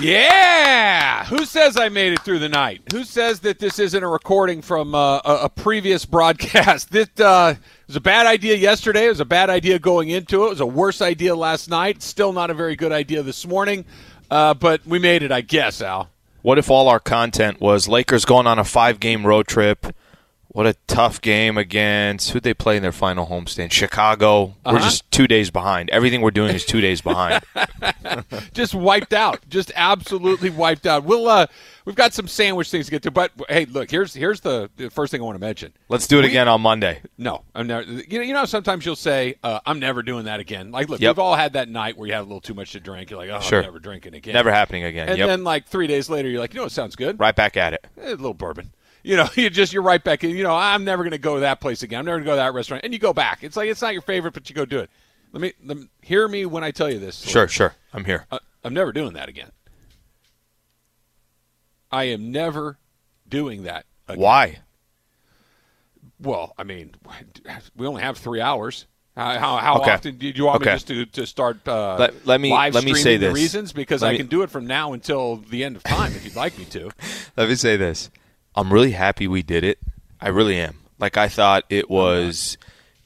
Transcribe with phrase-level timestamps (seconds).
[0.00, 1.24] Yeah!
[1.26, 2.82] Who says I made it through the night?
[2.92, 6.90] Who says that this isn't a recording from uh, a, previous broadcast?
[6.90, 7.54] This uh,
[7.86, 9.06] was a bad idea yesterday.
[9.06, 10.46] It was a bad idea going into it.
[10.46, 12.02] It was a worse idea last night.
[12.02, 13.84] Still not a very good idea this morning.
[14.30, 16.10] Uh, but we made it, I guess, Al.
[16.42, 19.86] What if all our content was Lakers going on a five game road trip?
[20.54, 23.72] What a tough game against who they play in their final homestand?
[23.72, 24.54] Chicago.
[24.64, 24.76] Uh-huh.
[24.76, 25.90] We're just two days behind.
[25.90, 27.42] Everything we're doing is two days behind.
[28.52, 29.40] just wiped out.
[29.48, 31.02] Just absolutely wiped out.
[31.02, 31.48] We'll uh,
[31.84, 34.90] we've got some sandwich things to get to, but hey, look here's here's the, the
[34.90, 35.72] first thing I want to mention.
[35.88, 37.00] Let's do it we, again on Monday.
[37.18, 37.82] No, I'm never.
[37.90, 41.00] You know, you know, sometimes you'll say, uh, "I'm never doing that again." Like, look,
[41.00, 41.16] yep.
[41.16, 43.10] we've all had that night where you had a little too much to drink.
[43.10, 43.58] You're like, "Oh, sure.
[43.58, 45.08] I'm never drinking again." Never happening again.
[45.08, 45.26] And yep.
[45.26, 47.72] then like three days later, you're like, "You know, it sounds good." Right back at
[47.72, 47.84] it.
[48.00, 48.70] Eh, a little bourbon
[49.04, 50.30] you know, you just you're right back in.
[50.30, 52.00] You know, I'm never going to go to that place again.
[52.00, 53.44] I'm never going to go to that restaurant, and you go back.
[53.44, 54.90] It's like it's not your favorite, but you go do it.
[55.32, 57.20] Let me, let me hear me when I tell you this.
[57.20, 58.26] Sure, sure, I'm here.
[58.30, 59.50] Uh, I'm never doing that again.
[61.90, 62.78] I am never
[63.28, 63.86] doing that.
[64.08, 64.20] Again.
[64.20, 64.58] Why?
[66.20, 66.94] Well, I mean,
[67.76, 68.86] we only have three hours.
[69.16, 69.92] How, how, how okay.
[69.92, 70.70] often do you want okay.
[70.70, 73.32] me just to, to start uh, let, let, me live let me say this.
[73.32, 73.72] reasons?
[73.72, 76.24] Because let I me, can do it from now until the end of time if
[76.24, 76.90] you'd like me to.
[77.36, 78.10] let me say this.
[78.54, 79.78] I'm really happy we did it.
[80.20, 80.78] I really am.
[80.98, 82.56] Like I thought it was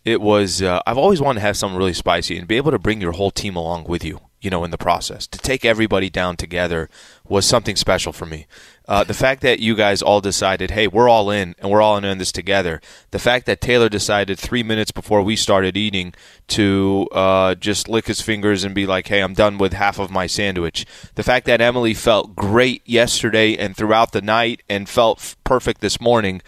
[0.04, 2.78] it was uh, I've always wanted to have something really spicy and be able to
[2.78, 5.26] bring your whole team along with you you know, in the process.
[5.26, 6.88] To take everybody down together
[7.26, 8.46] was something special for me.
[8.86, 11.96] Uh, the fact that you guys all decided, hey, we're all in and we're all
[11.98, 12.80] in on this together.
[13.10, 16.14] The fact that Taylor decided three minutes before we started eating
[16.48, 20.10] to uh, just lick his fingers and be like, hey, I'm done with half of
[20.10, 20.86] my sandwich.
[21.16, 26.00] The fact that Emily felt great yesterday and throughout the night and felt perfect this
[26.00, 26.40] morning.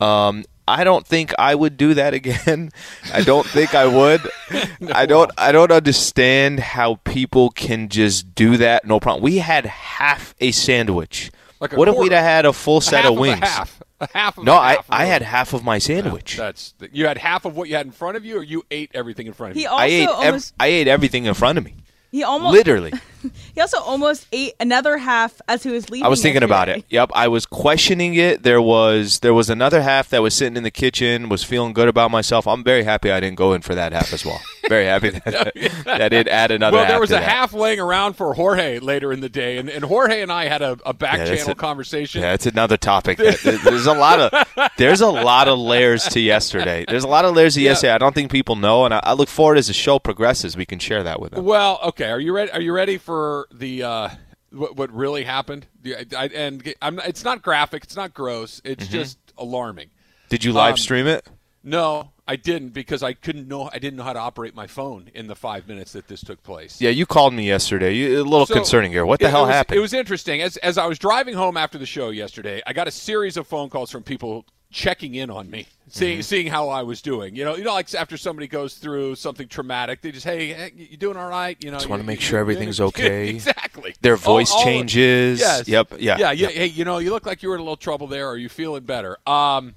[0.00, 2.70] Um, I don't think I would do that again.
[3.12, 4.20] I don't think I would.
[4.80, 4.92] no.
[4.94, 9.22] I don't I don't understand how people can just do that no problem.
[9.22, 11.30] We had half a sandwich.
[11.60, 11.98] Like a what quarter.
[11.98, 13.36] if we'd have had a full set a of wings?
[13.36, 13.82] Of a half.
[14.00, 16.36] A half no, I, I had half of my sandwich.
[16.36, 18.64] Yeah, that's you had half of what you had in front of you, or you
[18.70, 19.62] ate everything in front of you.
[19.62, 21.74] He also I ate almost, ev- I ate everything in front of me.
[22.10, 22.92] He almost literally.
[23.54, 26.04] he also almost ate another half as he was leaving.
[26.04, 26.54] I was thinking yesterday.
[26.54, 26.84] about it.
[26.88, 28.42] Yep, I was questioning it.
[28.42, 31.88] There was there was another half that was sitting in the kitchen, was feeling good
[31.88, 32.46] about myself.
[32.46, 34.40] I'm very happy I didn't go in for that half as well.
[34.68, 35.52] Very happy that,
[35.84, 36.76] that did add another.
[36.76, 37.24] Well, there was a that.
[37.24, 40.62] half laying around for Jorge later in the day, and, and Jorge and I had
[40.62, 42.22] a, a back yeah, channel a, conversation.
[42.22, 43.18] Yeah, it's another topic.
[43.18, 46.84] there's a lot of there's a lot of layers to yesterday.
[46.88, 47.70] There's a lot of layers to yeah.
[47.70, 47.92] yesterday.
[47.92, 50.66] I don't think people know, and I, I look forward as the show progresses, we
[50.66, 51.44] can share that with them.
[51.44, 52.10] Well, okay.
[52.10, 52.50] Are you ready?
[52.50, 52.84] Are you ready?
[52.84, 54.08] ready for the uh,
[54.50, 55.66] what, what really happened?
[55.86, 57.84] I, and I'm, it's not graphic.
[57.84, 58.60] It's not gross.
[58.64, 58.92] It's mm-hmm.
[58.92, 59.90] just alarming.
[60.30, 61.24] Did you live um, stream it?
[61.62, 63.70] No, I didn't because I couldn't know.
[63.72, 66.42] I didn't know how to operate my phone in the five minutes that this took
[66.42, 66.80] place.
[66.80, 67.94] Yeah, you called me yesterday.
[67.94, 69.06] You, a little so concerning here.
[69.06, 69.76] What the it, hell it was, happened?
[69.78, 70.42] It was interesting.
[70.42, 73.46] As as I was driving home after the show yesterday, I got a series of
[73.46, 76.22] phone calls from people checking in on me, seeing mm-hmm.
[76.22, 77.36] seeing how I was doing.
[77.36, 80.72] You know, you know, like after somebody goes through something traumatic, they just, hey, hey
[80.74, 81.56] you doing all right?
[81.62, 83.30] You know, just want to make sure everything's okay.
[83.30, 83.94] exactly.
[84.02, 85.40] Their voice all, all changes.
[85.40, 85.68] yes.
[85.68, 85.94] Yep.
[85.98, 86.18] Yeah.
[86.18, 86.32] Yeah.
[86.32, 86.48] Yeah.
[86.48, 88.28] Hey, you know, you look like you were in a little trouble there.
[88.28, 89.16] Are you feeling better?
[89.26, 89.76] Um,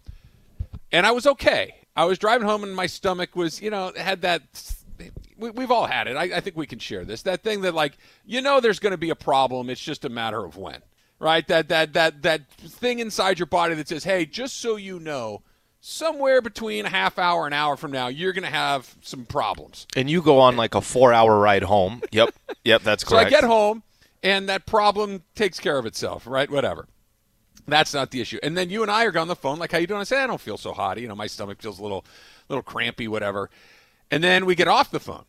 [0.92, 1.76] and I was okay.
[1.96, 4.42] I was driving home, and my stomach was, you know, had that.
[5.38, 6.18] We, we've all had it.
[6.18, 7.22] I, I think we can share this.
[7.24, 9.70] That thing that, like, you know, there's going to be a problem.
[9.70, 10.82] It's just a matter of when
[11.20, 11.48] right?
[11.48, 15.42] That that that that thing inside your body that says, "Hey, just so you know,
[15.80, 19.26] somewhere between a half hour and an hour from now, you're going to have some
[19.26, 22.02] problems." And you go on like a 4-hour ride home.
[22.12, 22.34] Yep.
[22.64, 23.32] Yep, that's correct.
[23.32, 23.84] So I get home
[24.24, 26.50] and that problem takes care of itself, right?
[26.50, 26.88] Whatever.
[27.68, 28.40] That's not the issue.
[28.42, 30.22] And then you and I are on the phone like, "How you doing?" I say,
[30.24, 31.00] "I don't feel so hot.
[31.00, 32.06] You know, my stomach feels a little
[32.50, 33.50] little crampy, whatever."
[34.10, 35.26] And then we get off the phone.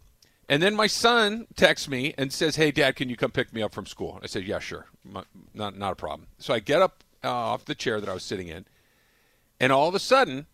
[0.49, 3.63] And then my son texts me and says, "Hey, Dad, can you come pick me
[3.63, 5.27] up from school?" I said, "Yeah, sure, not
[5.77, 8.49] not a problem." So I get up uh, off the chair that I was sitting
[8.49, 8.65] in,
[9.61, 10.47] and all of a sudden,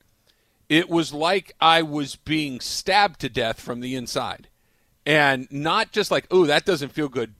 [0.69, 4.49] it was like I was being stabbed to death from the inside,
[5.06, 7.35] and not just like, "Oh, that doesn't feel good,"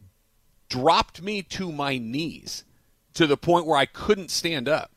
[0.69, 2.63] dropped me to my knees
[3.15, 4.93] to the point where I couldn't stand up.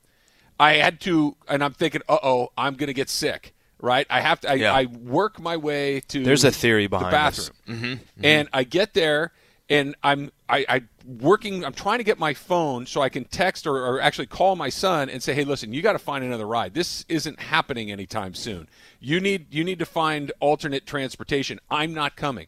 [0.59, 4.07] I had to, and I'm thinking, "Uh oh, I'm to get sick." Right?
[4.09, 4.51] I have to.
[4.51, 4.74] I, yeah.
[4.74, 6.24] I, work my way to.
[6.24, 8.25] There's a theory behind the bathroom, mm-hmm, mm-hmm.
[8.25, 9.31] and I get there,
[9.69, 11.65] and I'm I, I working.
[11.65, 14.69] I'm trying to get my phone so I can text or, or actually call my
[14.69, 16.74] son and say, "Hey, listen, you got to find another ride.
[16.74, 18.68] This isn't happening anytime soon.
[19.00, 21.59] You need you need to find alternate transportation.
[21.69, 22.47] I'm not coming."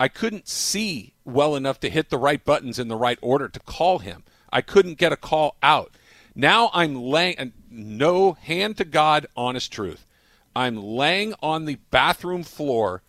[0.00, 3.60] I couldn't see well enough to hit the right buttons in the right order to
[3.60, 4.24] call him.
[4.52, 5.92] I couldn't get a call out.
[6.34, 10.04] Now I'm laying, no hand to God, honest truth.
[10.54, 13.02] I'm laying on the bathroom floor,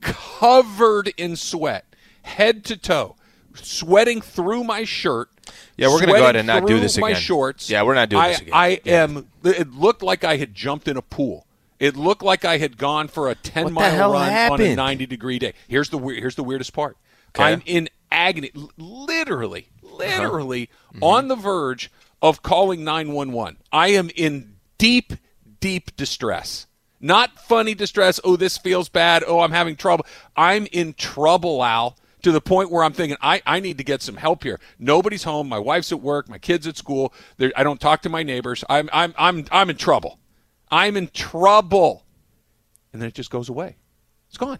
[0.00, 1.84] covered in sweat,
[2.22, 3.16] head to toe,
[3.54, 5.30] sweating through my shirt.
[5.76, 7.70] Yeah, we're gonna go ahead and not do this My shorts.
[7.70, 8.54] Yeah, we're not doing I, this again.
[8.54, 9.02] I Yeah.
[9.04, 9.28] am.
[9.44, 11.46] It looked like I had jumped in a pool.
[11.78, 15.06] It looked like I had gone for a ten What mile run on a ninety
[15.06, 15.54] degree day.
[15.68, 16.96] Here's the here's the weirdest part.
[17.30, 17.44] Okay.
[17.44, 21.04] I'm in agony, literally, literally Mm-hmm.
[21.04, 21.90] on the verge
[22.22, 23.58] of calling 911.
[23.70, 25.12] I am in deep,
[25.60, 26.66] deep distress.
[27.00, 28.18] Not funny distress.
[28.24, 29.22] Oh, this feels bad.
[29.26, 30.06] Oh, I'm having trouble.
[30.36, 34.02] I'm in trouble, Al, to the point where I'm thinking, I, I need to get
[34.02, 34.58] some help here.
[34.78, 35.48] Nobody's home.
[35.48, 36.28] My wife's at work.
[36.28, 37.12] My kid's at school.
[37.36, 38.64] There, I don't talk to my neighbors.
[38.68, 40.18] I'm, I'm, I'm, I'm in trouble.
[40.70, 42.04] I'm in trouble.
[42.92, 43.76] And then it just goes away.
[44.28, 44.58] It's gone.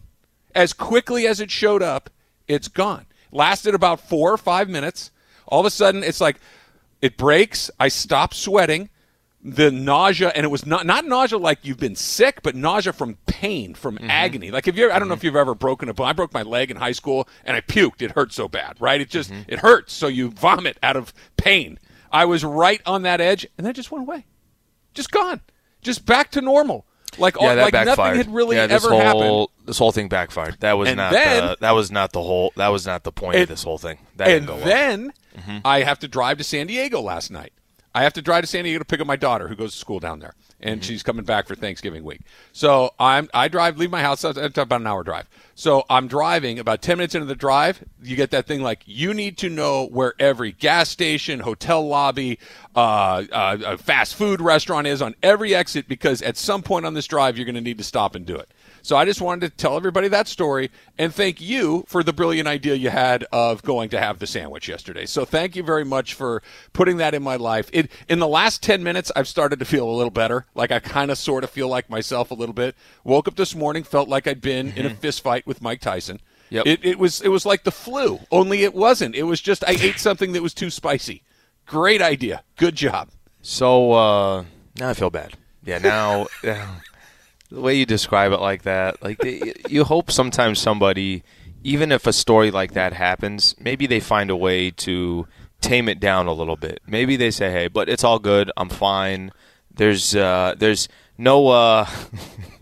[0.55, 2.11] As quickly as it showed up,
[2.47, 3.07] it's gone.
[3.33, 5.11] Lasted about four or five minutes.
[5.47, 6.39] All of a sudden, it's like
[7.03, 7.71] it breaks.
[7.79, 8.91] I stop sweating.
[9.43, 13.19] The nausea, and it was not not nausea like you've been sick, but nausea from
[13.27, 14.11] pain, from mm-hmm.
[14.11, 14.51] agony.
[14.51, 15.21] Like if you, I don't know mm-hmm.
[15.21, 16.09] if you've ever broken a bone.
[16.09, 18.03] I broke my leg in high school, and I puked.
[18.03, 19.01] It hurt so bad, right?
[19.01, 19.43] It just mm-hmm.
[19.47, 21.79] it hurts, so you vomit out of pain.
[22.11, 24.27] I was right on that edge, and then it just went away,
[24.93, 25.41] just gone,
[25.83, 26.85] just back to normal.
[27.17, 27.97] Like all, Yeah, that like backfired.
[27.99, 29.67] nothing had really yeah, this ever whole, happened.
[29.67, 30.57] This whole thing backfired.
[30.61, 31.13] That was And not.
[31.13, 32.53] then- the, that was not the whole.
[32.57, 33.99] That was not the point And- of this whole thing.
[34.17, 34.65] That and go well.
[34.65, 35.59] then Mm-hmm.
[35.65, 37.53] I have to drive to San Diego last night.
[37.99, 39.79] I have to drive to San Diego to pick up my daughter who goes to
[39.79, 40.87] school down there, and Mm-hmm.
[40.87, 42.21] she's coming back for Thanksgiving week.
[42.53, 44.23] So I'm I drive, leave my house.
[44.23, 45.29] It's about an hour drive.
[45.57, 46.61] So I'm driving.
[46.61, 49.87] About ten minutes into the drive, you get that thing like you need to know
[49.89, 52.39] where every gas station, hotel lobby,
[52.77, 57.07] uh, uh, fast food restaurant is on every exit because at some point on this
[57.09, 58.49] drive you're going to need to stop and do it.
[58.89, 62.49] So I just wanted to tell everybody that story and thank you for the brilliant
[62.49, 65.05] idea you had of going to have the sandwich yesterday.
[65.05, 66.43] So thank you very much for
[66.73, 67.69] putting that in my life.
[67.75, 70.47] It in the last 10 minutes I've started to feel a little better.
[70.55, 72.77] Like I kind of sort of feel like myself a little bit.
[73.05, 76.19] Woke up this morning felt like I'd been in a fist fight with Mike Tyson.
[76.49, 76.67] Yep.
[76.67, 79.15] It it was it was like the flu, only it wasn't.
[79.15, 81.25] It was just I ate something that was too spicy.
[81.67, 82.43] Great idea.
[82.57, 83.11] Good job.
[83.43, 84.45] So uh,
[84.81, 85.35] now I feel bad.
[85.63, 86.29] Yeah, now
[87.51, 91.23] the way you describe it like that, like they, you hope sometimes somebody,
[91.63, 95.27] even if a story like that happens, maybe they find a way to
[95.61, 96.81] tame it down a little bit.
[96.87, 98.51] Maybe they say, "Hey, but it's all good.
[98.57, 99.33] I'm fine.
[99.75, 101.89] There's uh, there's no uh,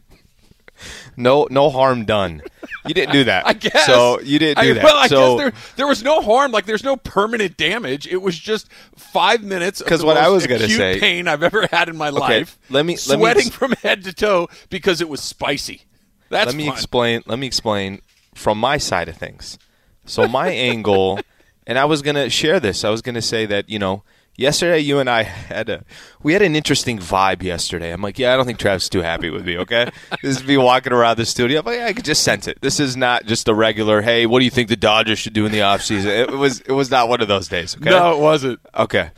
[1.17, 2.43] no no harm done."
[2.87, 3.47] You didn't do that.
[3.49, 3.87] I guess.
[3.87, 4.85] So you didn't do I, that.
[4.85, 6.53] Well, I so, guess there, there was no harm.
[6.53, 8.07] Like there's no permanent damage.
[8.07, 9.83] It was just five minutes.
[9.83, 12.59] because the what I was gonna say- pain I've ever had in my life.
[12.71, 15.83] let me- let me sweating ex- from head to toe because it was spicy.
[16.29, 16.73] That's let me fun.
[16.75, 18.03] explain let me explain
[18.35, 19.59] from my side of things
[20.05, 21.19] so my angle
[21.67, 24.03] and i was going to share this i was going to say that you know
[24.37, 25.85] yesterday you and i had a
[26.23, 27.93] we had an interesting vibe yesterday.
[27.93, 29.91] I'm like yeah i don't think Travis is too happy with me okay?
[30.23, 31.61] This is me walking around the studio.
[31.61, 32.61] I'm like i could just sense it.
[32.61, 35.47] This is not just a regular hey what do you think the dodgers should do
[35.47, 36.06] in the offseason?
[36.06, 37.91] It was it was not one of those days okay?
[37.91, 38.61] No, it wasn't.
[38.75, 39.11] Okay.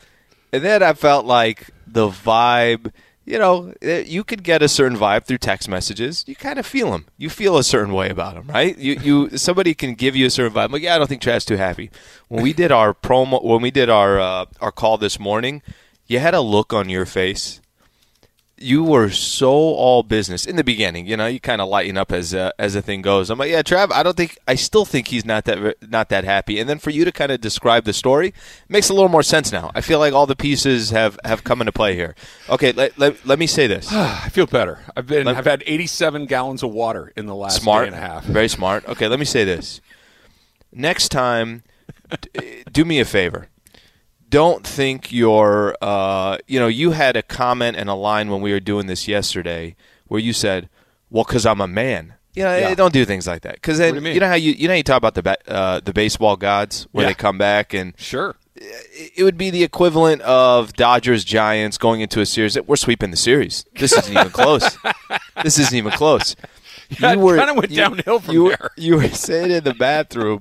[0.52, 2.92] And then I felt like the vibe,
[3.28, 6.24] you know, eh, you could get a certain vibe through text messages.
[6.26, 7.04] You kind of feel them.
[7.18, 8.76] You feel a certain way about them, right?
[8.78, 10.70] You, you, somebody can give you a certain vibe.
[10.70, 11.90] Like, yeah, I don't think Trav's too happy.
[12.28, 15.60] When we did our promo, when we did our uh, our call this morning,
[16.06, 17.60] you had a look on your face.
[18.60, 21.06] You were so all business in the beginning.
[21.06, 23.30] You know, you kind of lighten up as uh, as the thing goes.
[23.30, 23.92] I'm like, yeah, Trav.
[23.92, 26.58] I don't think I still think he's not that not that happy.
[26.58, 28.34] And then for you to kind of describe the story
[28.68, 29.70] makes a little more sense now.
[29.74, 32.16] I feel like all the pieces have have come into play here.
[32.48, 33.88] Okay, let, let, let me say this.
[33.92, 34.80] I feel better.
[34.96, 35.26] I've been.
[35.26, 38.24] Let- I've had 87 gallons of water in the last smart day and a half.
[38.24, 38.86] Very smart.
[38.88, 39.80] Okay, let me say this.
[40.72, 41.62] Next time,
[42.20, 43.48] d- do me a favor.
[44.28, 45.76] Don't think you're.
[45.80, 49.08] Uh, you know, you had a comment and a line when we were doing this
[49.08, 49.74] yesterday
[50.06, 50.68] where you said,
[51.10, 52.74] "Well, because I'm a man." You know, Yeah.
[52.74, 53.54] don't do things like that.
[53.54, 54.18] Because then you mean?
[54.18, 56.86] know how you you know how you talk about the ba- uh, the baseball gods
[56.92, 57.10] where Yeah.
[57.10, 58.36] they come back and Sure.
[58.54, 62.54] it would be the equivalent of Dodgers Giants going into a series.
[62.54, 63.64] That we're sweeping the series.
[63.78, 64.76] This isn't even close.
[65.44, 66.34] This isn't even close.
[67.00, 68.70] Yeah, it kinda went downhill from you, there.
[68.76, 70.40] You were sitting in the bathroom,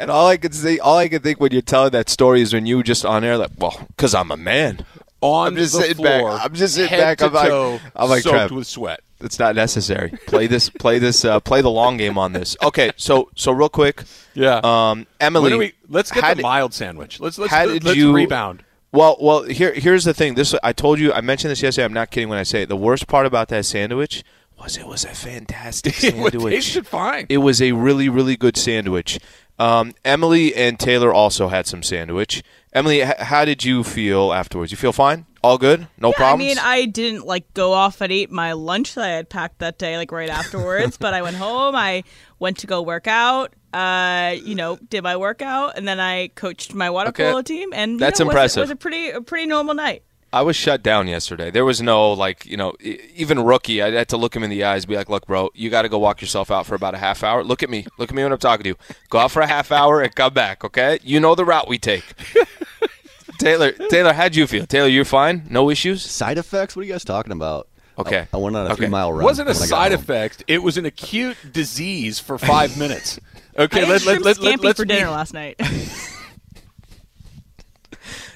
[0.00, 2.54] and all I could say, all I could think when you're telling that story is
[2.54, 4.86] when you were just on air, like, well, because I'm a man.
[5.20, 8.52] On I'm just the sitting back- I'm just sitting back, I'm like- I'm like, soaked
[8.52, 9.00] with sweat.
[9.20, 10.10] It's not necessary.
[10.26, 10.68] Play this.
[10.68, 11.24] Play this.
[11.24, 12.56] Uh, play the long game on this.
[12.60, 12.90] Okay.
[12.96, 14.02] So so real quick.
[14.34, 14.60] Yeah.
[14.64, 17.20] Um, Emily, we, let's get the did- mild sandwich.
[17.20, 18.64] Let's let's how let's you rebound.
[18.90, 20.34] Well, well, here here's the thing.
[20.34, 21.12] This I told you.
[21.12, 21.84] I mentioned this yesterday.
[21.84, 22.68] I'm not kidding when I say it.
[22.68, 24.24] The worst part about that sandwich
[24.62, 26.54] was it was a fantastic It sandwich.
[26.54, 27.26] tasted fine.
[27.28, 29.18] It was a really, really good sandwich.
[29.58, 32.42] Um, Emily and Taylor also had some sandwich.
[32.72, 34.72] Emily, h- how did you feel afterwards?
[34.72, 35.26] You feel fine?
[35.42, 35.88] All good?
[35.98, 36.42] No Yeah, problems?
[36.42, 39.58] I mean, I didn't like go off and eat my lunch that I had packed
[39.58, 40.96] that day, like right afterwards.
[41.00, 41.74] but I went home.
[41.76, 42.02] I
[42.38, 43.54] went to go work out.
[43.72, 47.24] Uh, you know, did my workout, and then I coached my water Okay.
[47.30, 47.70] polo team.
[47.72, 48.58] And That's know, it was- impressive.
[48.58, 50.02] It was a pretty, a pretty normal night.
[50.32, 51.50] I was shut down yesterday.
[51.50, 53.82] There was no like, you know, even rookie.
[53.82, 55.88] I had to look him in the eyes, be like, "Look, bro, you got to
[55.88, 57.44] go walk yourself out for about a half hour.
[57.44, 58.76] Look at me, look at me when I'm talking to you.
[59.10, 60.98] Go out for a half hour and come back, okay?
[61.02, 62.04] You know the route we take."
[63.38, 64.66] Taylor, Taylor, how'd you feel?
[64.66, 66.02] Taylor, you're fine, no issues.
[66.02, 66.76] Side effects?
[66.76, 67.66] What are you guys talking about?
[67.98, 68.26] Okay.
[68.32, 68.76] I, I went on a Okay.
[68.76, 69.22] three mile run.
[69.22, 70.00] It wasn't a when I side home.
[70.00, 70.44] effect.
[70.46, 73.18] It was an acute disease for five minutes.
[73.54, 75.60] Okay, I ate let, shrimp let, let, scampi let's for dinner last night.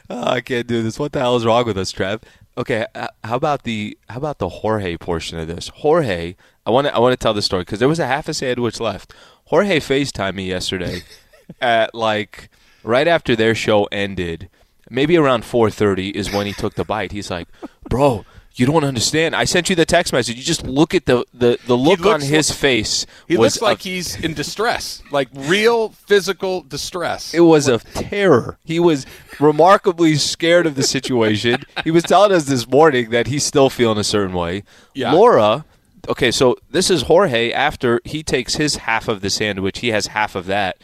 [0.08, 0.98] Oh, I can't do this.
[0.98, 2.20] What the hell is wrong with us, Trev?
[2.58, 5.68] Okay, uh, how about the how about the Jorge portion of this?
[5.68, 8.28] Jorge, I want to I want to tell the story because there was a half
[8.28, 9.12] a sandwich left.
[9.46, 11.02] Jorge Facetimed me yesterday
[11.60, 12.48] at like
[12.82, 14.48] right after their show ended,
[14.88, 17.12] maybe around 4:30 is when he took the bite.
[17.12, 17.48] He's like,
[17.90, 18.24] "Bro,
[18.56, 19.36] you don't understand.
[19.36, 20.36] I sent you the text message.
[20.36, 23.06] You just look at the the, the look on his like- face.
[23.28, 27.34] He was looks like a- he's in distress, like real physical distress.
[27.34, 28.58] It was a terror.
[28.64, 29.06] He was
[29.38, 31.62] remarkably scared of the situation.
[31.84, 34.62] he was telling us this morning that he's still feeling a certain way.
[34.94, 35.12] Yeah.
[35.12, 35.64] Laura,
[36.08, 40.08] okay, so this is Jorge after he takes his half of the sandwich, he has
[40.08, 40.78] half of that.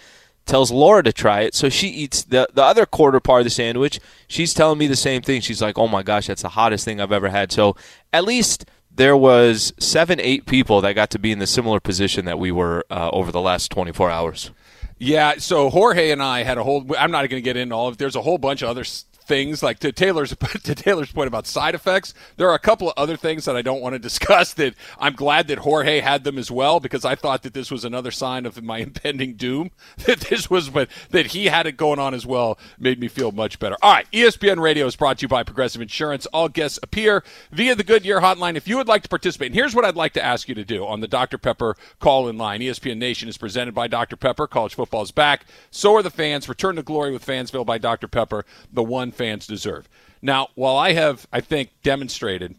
[0.44, 3.50] Tells Laura to try it, so she eats the the other quarter part of the
[3.50, 4.00] sandwich.
[4.26, 5.40] She's telling me the same thing.
[5.40, 7.76] She's like, "Oh my gosh, that's the hottest thing I've ever had." So
[8.12, 12.24] at least there was seven, eight people that got to be in the similar position
[12.24, 14.50] that we were uh, over the last twenty four hours.
[14.98, 16.84] Yeah, so Jorge and I had a whole.
[16.98, 17.98] I'm not going to get into all of.
[17.98, 18.84] There's a whole bunch of other
[19.22, 22.14] things like to Taylor's to Taylor's point about side effects.
[22.36, 24.54] There are a couple of other things that I don't want to discuss.
[24.54, 27.84] That I'm glad that Jorge had them as well because I thought that this was
[27.84, 29.70] another sign of my impending doom.
[30.06, 33.32] That this was, but that he had it going on as well made me feel
[33.32, 33.76] much better.
[33.82, 36.26] All right, ESPN Radio is brought to you by Progressive Insurance.
[36.26, 38.56] All guests appear via the Goodyear Hotline.
[38.56, 40.64] If you would like to participate, and here's what I'd like to ask you to
[40.64, 42.62] do on the Dr Pepper call-in line.
[42.62, 44.46] E ESPN Nation is presented by Dr Pepper.
[44.46, 45.46] College football is back.
[45.70, 46.48] So are the fans.
[46.48, 48.44] Return to glory with Fansville by Dr Pepper.
[48.72, 49.88] The one fans deserve.
[50.20, 52.54] Now, while I have, I think, demonstrated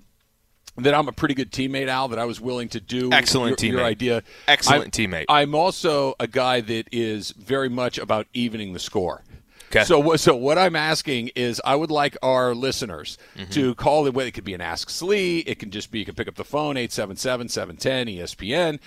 [0.78, 3.74] that I'm a pretty good teammate, Al, that I was willing to do Excellent your,
[3.74, 3.86] your teammate.
[3.86, 4.24] idea.
[4.48, 5.26] Excellent I'm- teammate.
[5.30, 9.24] I'm also a guy that is very much about evening the score.
[9.70, 9.84] Okay.
[9.86, 13.52] So, what- so what I'm asking is, I would like our listeners Mm-hmm.
[13.52, 14.16] to call it.
[14.18, 15.40] It could be an Ask Slee.
[15.40, 18.80] It can just be you can pick up the phone 877-710 ESPN.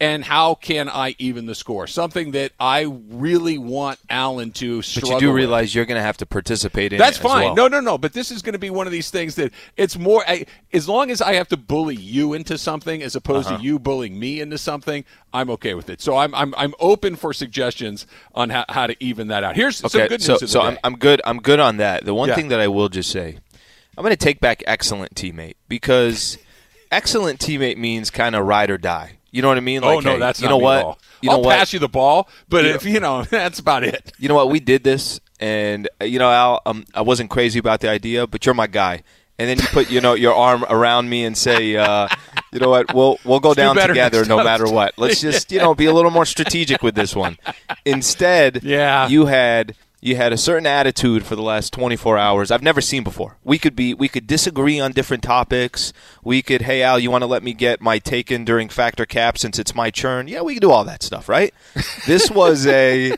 [0.00, 1.86] And how can I even the score?
[1.86, 5.36] Something that I really want Alan to But you do with.
[5.36, 7.44] realize you're going to have to participate in That's fine.
[7.44, 7.54] well.
[7.54, 7.96] No, no, no.
[7.96, 10.88] But this is going to be one of these things that it's more I, as
[10.88, 13.58] long as I have to bully you into something as opposed Uh-huh.
[13.58, 15.04] to you bullying me into something.
[15.32, 16.00] I'm okay with it.
[16.00, 19.54] So I'm I'm I'm open for suggestions on how, how to even that out.
[19.54, 20.40] Here's some Okay, good news.
[20.40, 20.60] so so.
[20.60, 21.22] I'm, I'm good.
[21.24, 22.04] I'm good on that.
[22.04, 22.34] The one Yeah.
[22.34, 23.38] thing that I will just say,
[23.96, 26.36] I'm going to take back excellent teammate because
[26.90, 29.18] excellent teammate means kind of ride or die.
[29.34, 29.82] You know what I mean?
[29.82, 30.78] oh no, hey, that's you not know what?
[30.78, 30.98] at all.
[31.20, 31.56] You know I'll what?
[31.58, 34.12] pass you the ball, but if you know, that's about it.
[34.16, 34.48] you know what?
[34.48, 38.46] We did this, and you know, Al, um, I wasn't crazy about the idea, but
[38.46, 39.02] you're my guy.
[39.36, 42.06] And then you put, you know, your arm around me and say, uh,
[42.52, 42.94] you know what?
[42.94, 44.94] We'll we'll go do down better together no matter what.
[44.96, 47.36] Let's just, you know, be a little more strategic with this one.
[47.84, 49.08] Instead, Yeah.
[49.08, 49.74] you had
[50.04, 53.38] you had a certain attitude for the last 24 hours I've never seen before.
[53.42, 55.94] We could be we could disagree on different topics.
[56.22, 59.38] We could, hey Al, you want to let me get my taken during factor cap
[59.38, 60.28] since it's my churn?
[60.28, 61.54] Yeah, we can do all that stuff, right?
[62.06, 63.14] This was a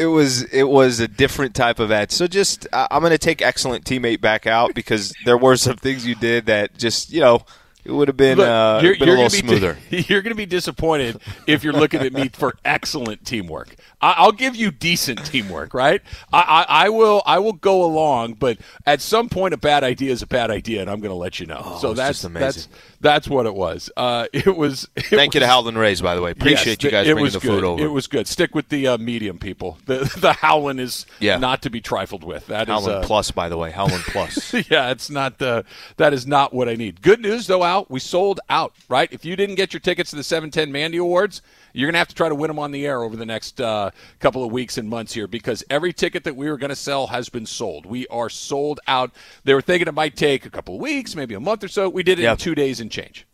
[0.00, 2.10] it was it was a different type of ad.
[2.10, 6.04] So just I'm going to take excellent teammate back out because there were some things
[6.04, 7.44] you did that just you know
[7.84, 9.76] it would have been Look, uh, you're, been you're a little smoother.
[9.90, 13.74] you're going to be disappointed if you're looking at me for excellent teamwork.
[14.00, 16.00] I, I'll give you decent teamwork, right?
[16.32, 20.12] I, I, I will I will go along, but at some point, a bad idea
[20.12, 21.78] is a bad idea, and I'm going to let you know.
[21.80, 22.44] so that's just amazing.
[22.44, 22.68] that's
[23.00, 23.90] that's what it was.
[23.96, 24.88] Uh, it was.
[25.02, 26.30] It Thank you to was- Howlin' Rays, by the way.
[26.30, 27.48] Appreciate Yes, you guys it bringing was the good.
[27.48, 27.82] food over.
[27.84, 28.26] It was good.
[28.26, 29.76] Stick with the uh, medium people.
[29.86, 31.36] The the Howlin' is Yeah.
[31.38, 32.46] not to be trifled with.
[32.46, 33.70] That is Howlin' uh, Plus, by the way.
[33.72, 34.54] Howlin' Plus.
[34.70, 35.64] yeah, it's not the
[35.96, 37.02] that is not what I need.
[37.02, 38.72] Good news though, We sold out.
[38.88, 39.08] Right?
[39.12, 42.14] If you didn't get your tickets to the 710 Mandy Awards, you're gonna have to
[42.14, 44.88] try to win them on the air over the next uh, couple of weeks and
[44.88, 47.86] months here because every ticket that we were gonna sell has been sold.
[47.86, 49.10] We are sold out.
[49.44, 51.88] They were thinking it might take a couple of weeks, maybe a month or so.
[51.88, 52.32] We did it Yeah.
[52.32, 53.26] in two days and change.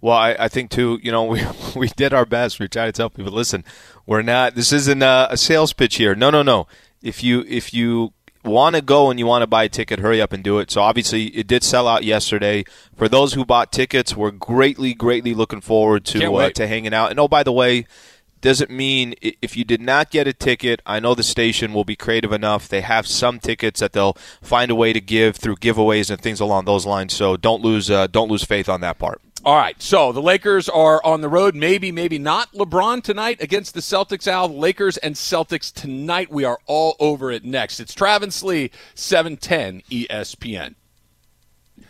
[0.00, 0.98] Well, I, I think too.
[1.02, 1.44] You know, we
[1.76, 2.58] we did our best.
[2.58, 3.64] We tried to tell people, listen,
[4.06, 4.54] we're not.
[4.54, 6.14] This isn't a, a sales pitch here.
[6.14, 6.66] No, no, no.
[7.02, 8.12] If you if you
[8.44, 10.70] want to go and you want to buy a ticket, hurry up and do it.
[10.70, 12.64] So obviously, it did sell out yesterday.
[12.96, 17.10] For those who bought tickets, we're greatly, greatly looking forward to uh, to hanging out.
[17.10, 17.86] And oh, by the way,
[18.40, 21.96] doesn't mean if you did not get a ticket, I know the station will be
[21.96, 22.68] creative enough.
[22.68, 26.40] They have some tickets that they'll find a way to give through giveaways and things
[26.40, 27.14] along those lines.
[27.14, 29.20] So don't lose uh, don't lose faith on that part.
[29.42, 31.54] All right, so the Lakers are on the road.
[31.54, 32.52] Maybe, maybe not.
[32.52, 34.26] LeBron tonight against the Celtics.
[34.26, 36.30] Al, Lakers and Celtics tonight.
[36.30, 37.80] We are all over it next.
[37.80, 40.74] It's Travis Lee, E 710 ESPN.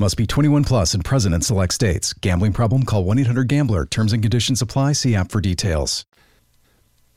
[0.00, 2.14] Must be 21 plus and present in select states.
[2.14, 2.84] Gambling problem?
[2.84, 3.84] Call 1 800 Gambler.
[3.84, 4.92] Terms and conditions apply.
[4.92, 6.06] See app for details.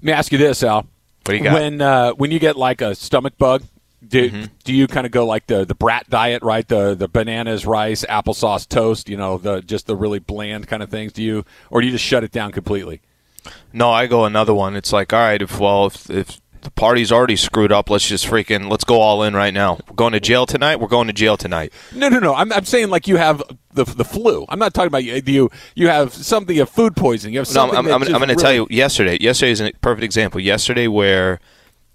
[0.02, 0.80] Let me ask you this, Al.
[0.80, 0.88] What
[1.28, 1.54] do you got?
[1.54, 3.64] When uh, when you get like a stomach bug,
[4.06, 4.44] do Mm-hmm.
[4.66, 6.68] do you kind of go like the the brat diet, right?
[6.68, 9.08] The the bananas, rice, applesauce, toast.
[9.08, 11.14] You know, the just the really bland kind of things.
[11.14, 13.00] Do you or do you just shut it down completely?
[13.72, 14.76] No, I go another one.
[14.76, 18.26] It's like, all right, if well, if, if the party's already screwed up, let's just
[18.26, 19.80] freaking let's go all in right now.
[19.88, 20.80] We're going to jail tonight.
[20.80, 21.74] We're going to jail tonight.
[21.94, 22.34] No, no, no.
[22.34, 23.44] I'm, I'm saying like you have
[23.74, 24.46] the the flu.
[24.50, 25.22] I'm not talking about you.
[25.26, 27.34] You you have something of food poisoning.
[27.34, 27.72] You have No.
[27.72, 28.68] I'm, I'm, I'm going to tell you.
[28.70, 30.40] Yesterday, yesterday is a perfect example.
[30.40, 31.40] Yesterday, where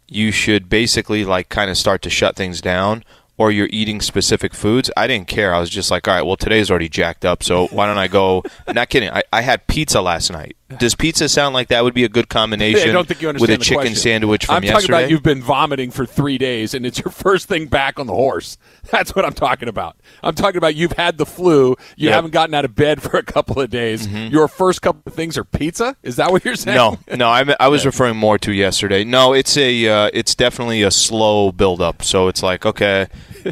[0.08, 3.04] you should basically like kind of start to shut things down,
[3.38, 4.90] or you're eating specific foods.
[4.96, 5.54] I didn't care.
[5.54, 8.08] I was just like, all right, well, today's already jacked up, so why don't I
[8.08, 8.42] go?
[8.68, 9.10] not kidding.
[9.10, 10.56] I, I had pizza last night.
[10.78, 12.88] Does pizza sound like that would be a good combination?
[12.90, 13.96] I don't think you understand with a the chicken question.
[13.96, 14.80] sandwich from I'm yesterday.
[14.86, 18.06] talking about you've been vomiting for three days, and it's your first thing back on
[18.06, 18.58] the horse.
[18.90, 19.96] That's what I'm talking about.
[20.22, 21.68] I'm talking about you've had the flu.
[21.70, 21.78] You Yep.
[21.96, 22.14] Mm-hmm.
[22.14, 24.06] haven't gotten out of bed for a couple of days.
[24.08, 25.96] Your first couple of things are pizza.
[26.02, 26.76] Is that what you're saying?
[26.76, 29.04] No, no, I, I was referring more to yesterday.
[29.04, 32.02] No, it's a, uh, it's definitely a slow build up.
[32.02, 33.06] So it's like, okay,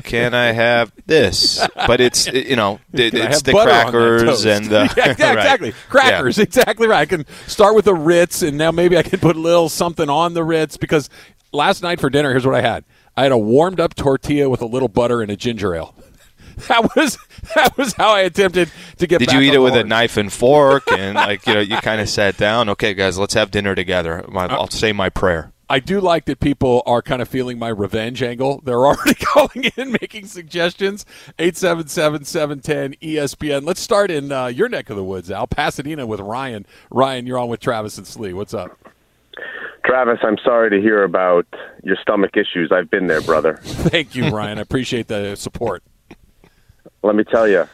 [0.05, 1.67] can I have this?
[1.75, 5.29] But it's, you know, it, it's the butter on that crackers and the yeah, yeah,
[5.35, 5.37] right.
[5.39, 5.75] exactly Yeah.
[5.89, 6.39] crackers.
[6.39, 7.01] Exactly right.
[7.01, 10.09] I can start with the Ritz, and now maybe I can put a little something
[10.11, 11.09] on the Ritz because
[11.53, 12.85] last night for dinner, here's what I had.
[13.17, 15.95] I had a warmed up tortilla with a little butter and a ginger ale.
[16.69, 17.19] That was
[17.55, 19.19] that was how I attempted to get.
[19.19, 22.01] Did you eat it with a knife and fork and like you know you kind
[22.01, 22.71] of sat down?
[22.71, 24.25] Okay, guys, let's have dinner together.
[24.27, 25.53] Uh, I'll say my prayer.
[25.69, 28.61] I do like that people are kind of feeling my revenge angle.
[28.65, 31.05] They're already calling in, making suggestions.
[31.39, 33.67] 877-710 ESPN.
[33.67, 35.49] Let's start in uh, your neck of the woods, Al.
[35.49, 36.67] Pasadena with Ryan.
[36.91, 38.33] Ryan, you're on with Travis and Slee.
[38.33, 38.79] What's up?
[39.85, 41.47] Travis, I'm sorry to hear about
[41.83, 42.71] your stomach issues.
[42.71, 43.57] I've been there, brother.
[43.63, 44.59] Thank you, Ryan.
[44.59, 45.83] I appreciate the support.
[47.03, 47.69] Let me tell you,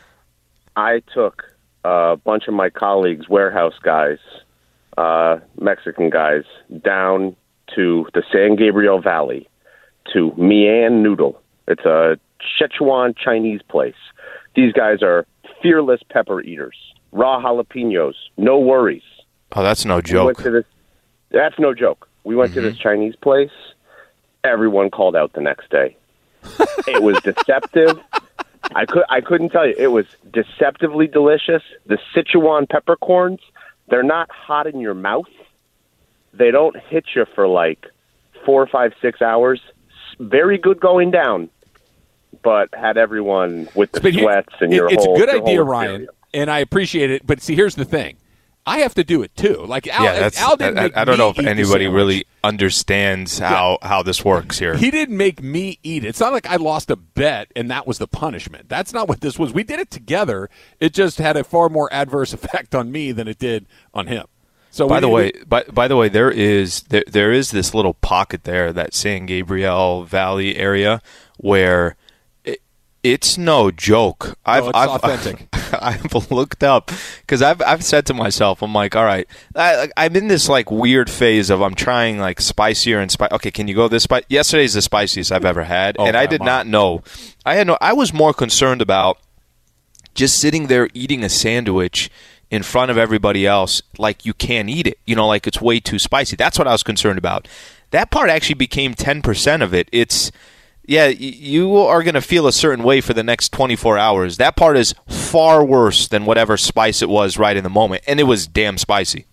[0.76, 1.42] I took
[1.84, 4.18] a bunch of my colleagues, warehouse guys,
[4.96, 6.44] uh, Mexican guys,
[6.82, 7.36] down
[7.74, 9.48] to the San Gabriel Valley
[10.12, 11.40] to Mian Noodle.
[11.68, 12.18] It's a
[12.60, 13.94] Sichuan Chinese place.
[14.54, 15.26] These guys are
[15.62, 16.76] fearless pepper eaters,
[17.12, 19.02] raw jalapenos, no worries.
[19.52, 20.26] Oh, that's no We joke.
[20.26, 20.64] went to this.
[21.30, 22.08] That's no joke.
[22.24, 22.82] We went to this mm-hmm.
[22.82, 23.50] Chinese place.
[24.44, 25.96] Everyone called out the next day.
[26.86, 27.98] it was deceptive.
[28.74, 29.74] I could I couldn't tell you.
[29.78, 31.62] It was deceptively delicious.
[31.86, 33.40] The Sichuan peppercorns,
[33.88, 35.26] they're not hot in your mouth.
[36.32, 37.86] They don't hit you for like
[38.44, 39.60] four, five, six hours.
[40.18, 41.50] Very good going down,
[42.42, 45.16] but had everyone with the But here- sweats and it- your it's whole.
[45.16, 47.26] a good idea, Ryan, and I appreciate it.
[47.26, 48.16] But see, here's the thing:
[48.66, 49.64] I have to do it too.
[49.66, 50.40] Like Al, yeah, that's.
[50.40, 54.24] Al didn't I, make I don't me know if anybody really understands how how this
[54.24, 54.76] works here.
[54.76, 56.08] He didn't make me eat it.
[56.08, 58.68] It's not like I lost a bet and that was the punishment.
[58.68, 59.52] That's not what this was.
[59.52, 60.48] We did it together.
[60.80, 64.26] It just had a far more adverse effect on me than it did on him.
[64.72, 67.92] So by the way, by, by the way, there is there, there is this little
[67.92, 71.02] pocket there, that San Gabriel Valley area,
[71.36, 71.94] where
[72.42, 72.60] it,
[73.02, 74.38] it's no joke.
[74.46, 75.48] I've, Oh, it's I've, authentic.
[75.82, 80.16] I've looked up because I've I've said to myself, I'm like, all right, I, I'm
[80.16, 83.30] in this like weird phase of I'm trying like spicier and spice.
[83.32, 84.24] Okay, can you go this spice?
[84.30, 87.02] Yesterday's the spiciest I've ever had, Oh, and I did not know.
[87.44, 87.76] I had no.
[87.82, 89.18] I was more concerned about
[90.14, 92.10] just sitting there eating a sandwich
[92.52, 95.80] in front of everybody else like you can't eat it you know like it's way
[95.80, 97.48] too spicy that's what i was concerned about
[97.90, 100.30] that part actually became 10% of it it's
[100.84, 104.54] yeah you are going to feel a certain way for the next 24 hours that
[104.54, 108.24] part is far worse than whatever spice it was right in the moment and it
[108.24, 109.26] was damn spicy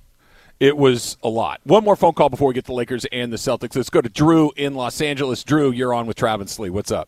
[0.59, 1.61] it was a lot.
[1.63, 3.77] One more phone call before we get to the Lakers and the Celtics.
[3.77, 5.41] Let's go to Drew in Los Angeles.
[5.45, 6.69] Drew, you're on with Travis Lee.
[6.69, 7.07] What's up?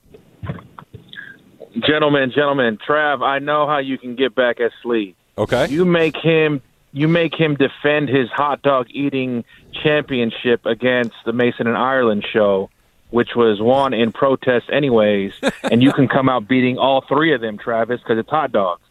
[1.86, 5.17] Gentlemen, gentlemen, Trav, I know how you can get back at Slee.
[5.38, 5.67] Okay.
[5.70, 6.62] You make him
[6.94, 12.70] you make him defend his hot dog eating championship against the Mason and Ireland show,
[13.12, 17.41] which was won in protest anyways, and you can come out beating all three of
[17.41, 18.82] them, Travis, because it's hot dogs.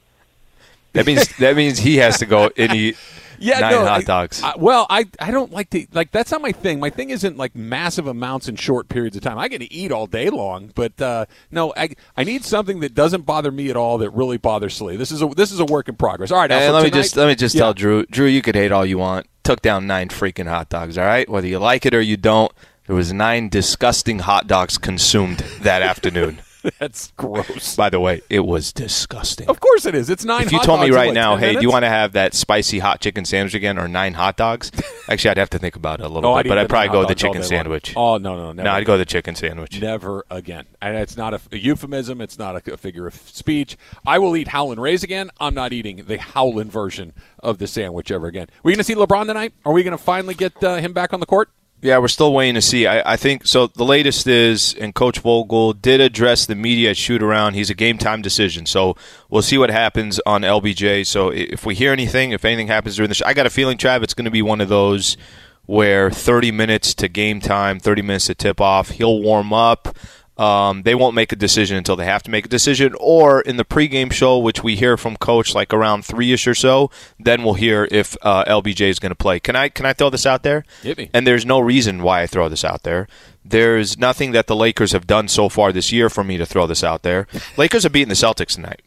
[0.92, 2.96] That means that means he has to go and eat
[3.40, 4.42] Yeah, nine no, hot dogs.
[4.42, 6.78] I, well, I I don't like to like that's not my thing.
[6.78, 9.38] My thing isn't like massive amounts in short periods of time.
[9.38, 12.94] I get to eat all day long, but uh, no, I I need something that
[12.94, 14.96] doesn't bother me at all that really bothers Slee.
[14.96, 16.30] This is a this is a work in progress.
[16.30, 17.60] All right, and so let me just let me just Yeah.
[17.62, 18.04] tell Drew.
[18.06, 19.26] Drew, you could hate all you want.
[19.42, 20.98] Took down nine freaking hot dogs.
[20.98, 22.52] All right, whether you like it or you don't.
[22.86, 26.40] There was nine disgusting hot dogs consumed that afternoon.
[26.78, 27.76] that's gross.
[27.76, 29.48] By the way, it was disgusting.
[29.48, 30.10] Of course it is.
[30.10, 30.46] It's nine.
[30.46, 32.34] If you told me right what, now, 10 hey, do you want to have that
[32.34, 34.70] spicy hot chicken sandwich again or nine hot dogs?
[35.08, 36.88] Actually, I'd have to think about it a little Oh, bit, I'd but I'd probably
[36.90, 37.48] go with the chicken day long.
[37.48, 37.94] sandwich.
[37.96, 38.64] Oh no no never.
[38.68, 39.80] No, I'd go with the chicken sandwich.
[39.80, 40.66] Never again.
[40.82, 42.20] And it's not a, a euphemism.
[42.20, 43.76] It's not a, a figure of speech.
[44.06, 45.30] I will eat Howlin' Rays again.
[45.40, 48.48] I'm not eating the Howlin' version of the sandwich ever again.
[48.62, 49.52] We're going to see LeBron tonight?
[49.64, 51.50] Are we going to finally get uh, him back on the court?
[51.82, 52.86] Yeah, we're still waiting to see.
[52.86, 53.66] I, I think so.
[53.68, 57.54] The latest is, and Coach Vogel did address the media shoot around.
[57.54, 58.96] He's a game time decision, so
[59.30, 61.06] we'll see what happens on LBJ.
[61.06, 63.78] So if we hear anything, if anything happens during the show, I got a feeling,
[63.78, 65.16] Trav, it's going to be one of those
[65.64, 68.90] where 30 minutes to game time, 30 minutes to tip off.
[68.90, 69.96] He'll warm up.
[70.40, 73.58] Um, they won't make a decision until they have to make a decision, or in
[73.58, 76.90] the pregame show, which we hear from Coach like around three ish or so.
[77.18, 79.38] Then we'll hear if uh, LBJ is going to play.
[79.38, 80.64] Can I can I throw this out there?
[80.82, 81.10] Hit me.
[81.12, 83.06] And there's no reason why I throw this out there.
[83.44, 86.66] There's nothing that the Lakers have done so far this year for me to throw
[86.66, 87.26] this out there.
[87.58, 88.80] Lakers are beating the Celtics tonight.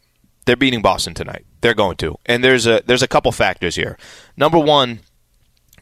[0.46, 1.46] They're beating Boston tonight.
[1.60, 2.16] They're going to.
[2.26, 3.96] And there's a there's a couple factors here.
[4.36, 5.00] Number one,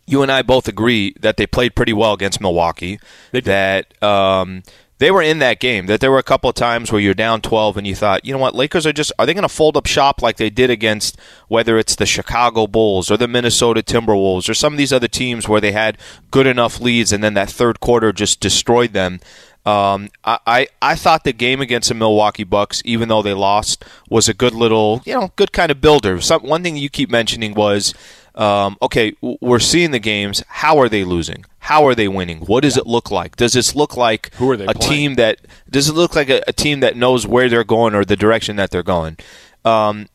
[0.07, 3.01] you and I both agree that they played pretty well against Milwaukee.
[3.33, 4.63] That um,
[5.03, 5.87] they were in that game.
[5.87, 8.33] That there were a couple of times where you're down 12 and you thought, you
[8.33, 10.71] know what, Lakers are just are they going to fold up shop like they did
[10.71, 15.09] against whether it's the Chicago Bulls or the Minnesota Timberwolves or some of these other
[15.09, 15.99] teams where they had
[16.31, 19.19] good enough leads and then that third quarter just destroyed them.
[19.67, 23.85] Um, I, I I thought the game against the Milwaukee Bucks, even though they lost,
[24.09, 26.21] was a good little, you know, good kind of builder.
[26.21, 27.93] Some, one thing you keep mentioning was,
[28.37, 30.45] um, okay, we're seeing the games.
[30.47, 31.45] How are they losing?
[31.67, 32.41] How are they winning?
[32.41, 33.37] What does it look like?
[33.37, 34.91] Does this look like Who are they a playing?
[34.91, 35.39] team that
[35.71, 38.57] does it look like a, a team that knows where they're going or the direction
[38.57, 39.17] that they're going?
[39.65, 40.09] Um,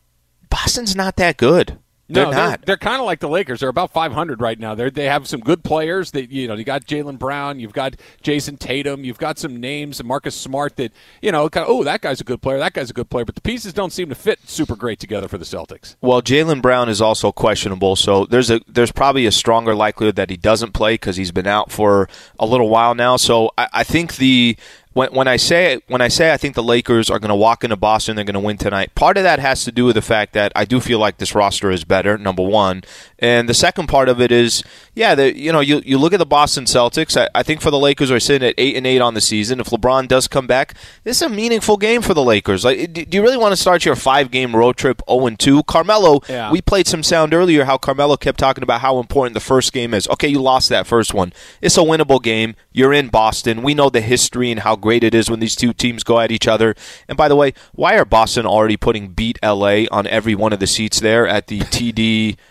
[0.50, 1.78] Boston's not that good.
[2.08, 2.62] They're no, not.
[2.62, 3.60] They're, kind of like the Lakers.
[3.60, 4.74] They're about 500 right now.
[4.74, 6.12] They they have some good players.
[6.12, 10.02] That you know, you got Jaylen Brown, you've got Jayson Tatum, you've got some names,
[10.02, 10.76] Marcus Smart.
[10.76, 12.58] That you know, kind of, oh, that guy's a good player.
[12.58, 13.26] That guy's a good player.
[13.26, 15.96] But the pieces don't seem to fit super great together for the Celtics.
[16.00, 20.30] Well, Jaylen Brown is also questionable, so there's a there's probably a stronger likelihood that
[20.30, 23.16] he doesn't play because he's been out for a little while now.
[23.16, 24.56] So I, I think the
[24.98, 27.62] when, when I say when I say I think the Lakers are going to walk
[27.62, 28.96] into Boston, they're going to win tonight.
[28.96, 31.36] Part of that has to do with the fact that I do feel like this
[31.36, 32.18] roster is better.
[32.18, 32.82] Number one,
[33.20, 34.64] and the second part of it is,
[34.98, 37.16] yeah, the, you know, you you look at the Boston Celtics.
[37.16, 39.60] I, I think for the Lakers are sitting at eight and eight on the season.
[39.60, 42.64] If LeBron does come back, this is a meaningful game for the Lakers.
[42.64, 45.38] Like, do do you really want to start your five game road trip zero and
[45.38, 45.62] two?
[45.62, 46.50] Carmelo, Yeah.
[46.50, 49.94] we played some sound earlier how Carmelo kept talking about how important the first game
[49.94, 50.08] is.
[50.08, 51.32] Okay, you lost that first one.
[51.62, 52.56] It's a winnable game.
[52.72, 53.62] You're in Boston.
[53.62, 56.32] We know the history and how great it is when these two teams go at
[56.32, 56.74] each other.
[57.08, 60.58] And by the way, why are Boston already putting beat LA on every one of
[60.58, 62.36] the seats there at the TD?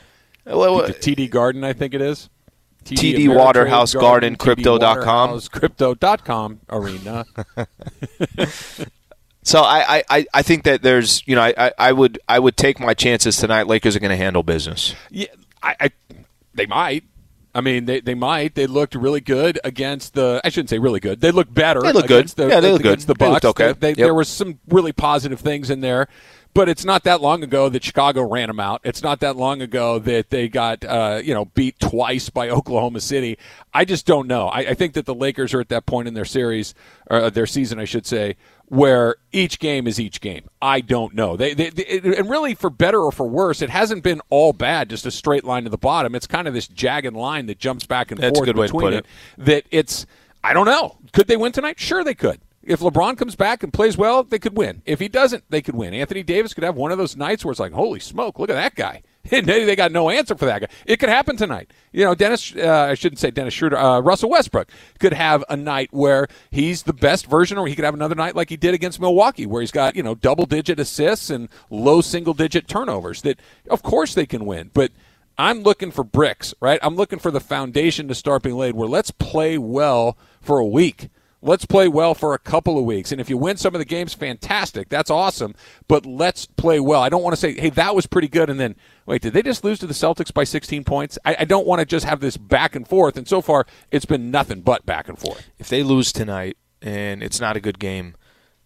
[0.49, 2.29] Well, The TD Garden, I think it is.
[2.95, 5.29] TD Waterhouse Garden, TD Crypto.com.
[5.31, 7.25] Waterhouse, Crypto.com arena.
[9.43, 12.81] So I, I, I think that there's you know I, I, would I would take
[12.81, 13.65] my chances tonight.
[13.65, 14.93] Lakers are going to handle business.
[15.09, 15.27] Yeah,
[15.63, 15.91] I, I
[16.53, 17.05] they might.
[17.55, 18.55] I mean, they, they might.
[18.55, 20.41] They looked really good against the.
[20.43, 21.21] I shouldn't say really good.
[21.21, 21.79] They looked better.
[21.81, 22.17] They look good.
[22.17, 23.15] against The, Yeah, they look against good.
[23.15, 23.43] The Bucks.
[23.45, 23.71] looked okay.
[23.71, 23.97] They- Yep.
[23.97, 26.09] There was some really positive things in there,
[26.57, 28.81] but it's not that long ago that Chicago ran them out.
[28.83, 32.99] It's not that long ago that they got uh, you know beat twice by Oklahoma
[32.99, 33.37] City.
[33.75, 34.47] I just don't know.
[34.47, 36.73] I, I think that the Lakers are at that point in their series,
[37.11, 40.49] or their season, I should say, where each game is each game.
[40.59, 41.37] I don't know.
[41.37, 44.89] They, they, they and really for better or for worse, it hasn't been all bad.
[44.89, 46.15] Just a straight line to the bottom.
[46.15, 48.65] It's kind of this jagged line that jumps back and That's a forth good way
[48.65, 49.05] to between put it.
[49.37, 50.07] That it's.
[50.43, 50.97] I don't know.
[51.13, 51.79] Could they win tonight?
[51.79, 52.39] Sure, they could.
[52.67, 54.81] If LeBron comes back and plays well, they could win.
[54.85, 55.93] If he doesn't, they could win.
[55.93, 58.55] Anthony Davis could have one of those nights where it's like, holy smoke, look at
[58.55, 59.03] that guy.
[59.29, 60.67] And maybe they got no answer for that guy.
[60.85, 61.73] It could happen tonight.
[61.91, 65.57] You know, Dennis, uh, I shouldn't say Dennis Schroeder, uh, Russell Westbrook could have a
[65.57, 68.73] night where he's the best version, or he could have another night like he did
[68.73, 73.21] against Milwaukee, where he's got, you know, double digit assists and low single digit turnovers.
[73.23, 73.37] That,
[73.69, 74.71] of course, they can win.
[74.73, 74.93] But
[75.37, 76.79] I'm looking for bricks, right?
[76.81, 80.65] I'm looking for the foundation to start being laid where let's play well for a
[80.65, 81.09] week.
[81.41, 83.11] Let's play well for a couple of weeks.
[83.11, 84.89] And if you win some of the games, fantastic.
[84.89, 85.53] That's awesome.
[85.87, 87.01] But let's play well.
[87.01, 88.49] I don't want to say, hey, that was pretty good.
[88.49, 91.19] And then, wait, did they just lose to the Celtics by 16 points?
[91.23, 93.17] I, I don't want to just have this back and forth.
[93.17, 95.47] And so far, it's been nothing but back and forth.
[95.59, 98.15] If they lose tonight and it's not a good game,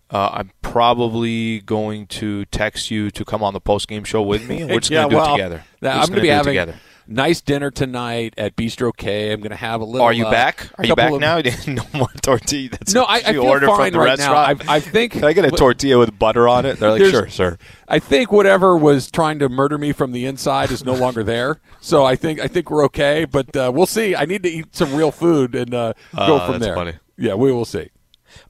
[0.09, 4.47] uh, I'm probably going to text you to come on the post game show with
[4.47, 5.63] me, and we're just Yeah, going to do well, it together.
[5.81, 6.75] now, I'm going to be having together.
[7.11, 9.33] Nice dinner tonight at Bistro K.
[9.33, 10.05] I'm going to have a little.
[10.07, 10.69] Are you uh, back?
[10.77, 11.41] Are you back of- now?
[11.67, 12.69] no more tortilla.
[12.71, 14.33] That's No, I, I feel order fine from the right now.
[14.33, 15.11] I, I think.
[15.13, 16.79] Can I get a tortilla with butter on it?
[16.79, 17.57] They're like, sure, sir.
[17.87, 21.59] I think whatever was trying to murder me from the inside is no longer there.
[21.81, 24.15] So I think I think we're okay, but uh, we'll see.
[24.15, 26.75] I need to eat some real food and uh, go Uh, from that's there.
[26.75, 26.93] funny.
[27.17, 27.89] Yeah, we will see.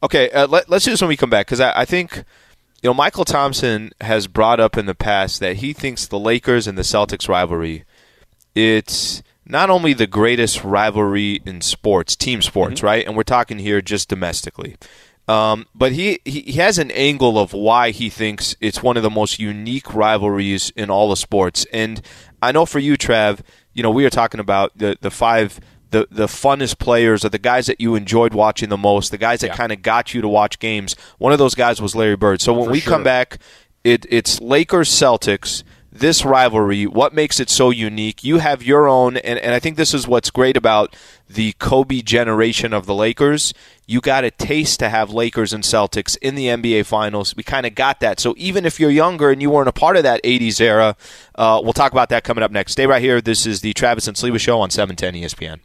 [0.04, 2.24] Okay, uh, let, let's do this when we come back because I, I think
[2.84, 6.68] you know Mychal Thompson has brought up in the past that he thinks the Lakers
[6.68, 7.86] and the Celtics rivalry
[8.56, 13.06] it's not only the greatest rivalry in sports, team sports, right?
[13.06, 14.78] And we're talking here just domestically.
[15.28, 19.10] Um, but he, he has an angle of why he thinks it's one of the
[19.10, 21.66] most unique rivalries in all of sports.
[21.72, 22.02] And
[22.42, 23.40] I know for you, Trav,
[23.74, 25.60] you know we are talking about the the five
[25.92, 29.40] the the funnest players or the guys that you enjoyed watching the most, the guys
[29.42, 29.56] that Yeah.
[29.56, 30.96] kind of got you to watch games.
[31.20, 32.42] One of those guys was Larry Bird.
[32.42, 32.92] So when For we sure.
[32.94, 33.38] come back,
[33.86, 35.64] it it's Lakers Celtics.
[35.94, 38.24] This rivalry, what makes it so unique?
[38.24, 40.96] You have your own, and, and I think this is what's great about
[41.28, 43.54] the Kobe generation of the Lakers.
[43.88, 47.36] You got a taste to have Lakers and Celtics in the NBA Finals.
[47.36, 48.22] We kind of got that.
[48.22, 50.96] So even if you're younger and you weren't a part of that 80s era,
[51.36, 52.72] uh, we'll talk about that coming up next.
[52.72, 53.20] Stay right here.
[53.20, 55.60] This is the Travis and Sleva Show on E 710 ESPN.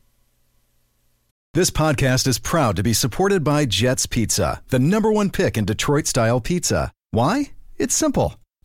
[1.54, 5.64] This podcast is proud to be supported by Jets Pizza, the number one pick in
[5.64, 6.92] Detroit style pizza.
[7.12, 7.52] Why?
[7.78, 8.34] It's simple.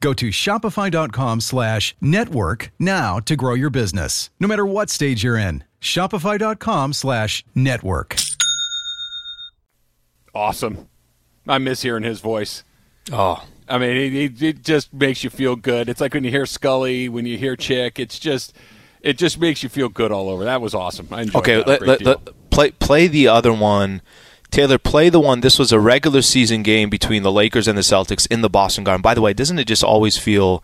[0.00, 5.38] Go to shopify.com slash network now to grow your business, no matter what stage you're
[5.38, 5.64] in.
[5.80, 8.16] Shopify.com slash network.
[10.34, 10.88] Awesome.
[11.46, 12.64] I miss hearing his voice.
[13.12, 15.88] Oh, I mean, it, it, it just makes you feel good.
[15.88, 17.98] It's like when you hear Scully, when you hear Chick.
[17.98, 18.54] It's just,
[19.00, 20.44] it just makes you feel good all over.
[20.44, 21.08] That was awesome.
[21.10, 21.56] I enjoyed okay.
[21.56, 24.00] that a Let, let, let- play play the other one.
[24.54, 25.40] Taylor, play the one.
[25.40, 28.84] This was a regular season game between the Lakers and the Celtics in the Boston
[28.84, 29.02] Garden.
[29.02, 30.62] By the way, doesn't it just always feel?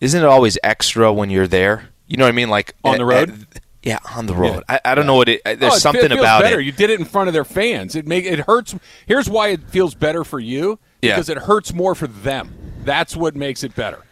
[0.00, 1.88] Isn't it always extra when you're there?
[2.06, 2.48] You know what I mean?
[2.50, 3.30] Like On eh, the eh, road?
[3.56, 4.62] at- yeah, on the road.
[4.68, 5.42] I, I don't know what it.
[5.44, 6.60] Eh, there's Oh, it something feels about better.
[6.60, 6.64] it.
[6.66, 7.96] You did it in front of their fans.
[7.96, 8.76] It make it hurts.
[9.06, 11.16] Here's why it feels better for you Yeah.
[11.16, 12.54] because it hurts more for them.
[12.84, 14.04] That's what makes it better.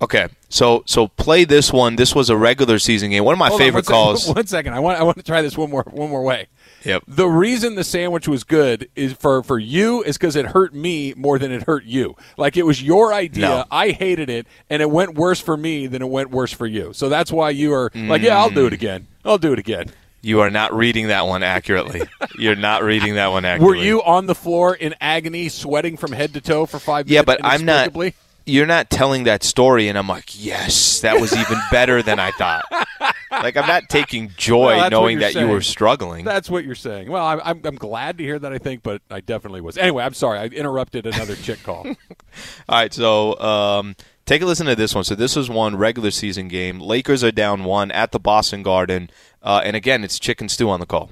[0.00, 1.96] Okay, so so play this one.
[1.96, 3.24] This was a regular season game.
[3.24, 4.20] One of my Hold on, favorite one calls.
[4.26, 4.36] second.
[4.36, 4.74] One second.
[4.74, 6.46] I want I want to try this one more one more way.
[6.86, 7.02] Yep.
[7.08, 11.12] The reason the sandwich was good is for for you is because it hurt me
[11.16, 12.16] more than it hurt you.
[12.36, 13.46] Like it was your idea.
[13.46, 13.64] No.
[13.70, 16.92] I hated it, and it went worse for me than it went worse for you.
[16.92, 18.54] So that's why you are like, yeah, I'll Mm.
[18.54, 19.06] do it again.
[19.24, 19.86] I'll do it again.
[20.22, 22.02] You are not reading that one accurately.
[22.38, 23.78] You're not reading that one accurately.
[23.78, 27.20] Were you on the floor in agony, sweating from head to toe for five Yeah,
[27.20, 27.42] minutes?
[27.42, 27.92] but I'm not.
[28.46, 32.30] You're not telling that story, and I'm like, yes, that was even better than I
[32.30, 32.62] thought.
[33.30, 36.24] Like I'm not taking joy Well, knowing that you were struggling.
[36.24, 37.10] That's what you're saying.
[37.10, 38.52] Well, I'm, I'm, I'm glad to hear that.
[38.52, 39.76] I think, but I definitely was.
[39.76, 40.38] Anyway, I'm sorry.
[40.38, 41.86] I interrupted another chick call.
[41.88, 41.94] All
[42.70, 45.04] right, so um, take a listen to this one.
[45.04, 46.80] So this was one regular season game.
[46.80, 49.10] Lakers are down one at the Boston Garden,
[49.42, 51.10] uh, and again, it's chicken stew on the call.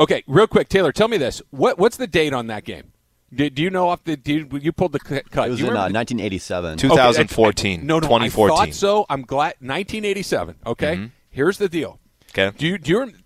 [0.00, 1.42] Okay, real quick, Taylor, tell me this.
[1.50, 2.92] What what's the date on that game?
[3.34, 4.16] Did do you know off the?
[4.16, 5.26] Did you, you pulled the cut?
[5.48, 6.78] It was you in uh, 1987.
[6.78, 8.56] Two- Okay, 2014, I- no, no, 2014.
[8.56, 9.06] I thought so.
[9.10, 9.54] I'm glad.
[9.60, 10.56] 1987.
[10.66, 11.06] Okay, mm-hmm.
[11.30, 12.00] here's the deal.
[12.30, 12.56] Okay.
[12.56, 12.98] Do you do you?
[13.00, 13.24] rem-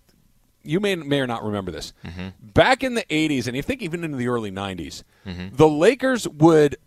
[0.63, 1.93] You may may or not remember this.
[2.05, 2.27] Mm-hmm.
[2.41, 5.55] Back in the 80s, and I think even into the early 90s, mm-hmm.
[5.55, 6.77] the Lakers would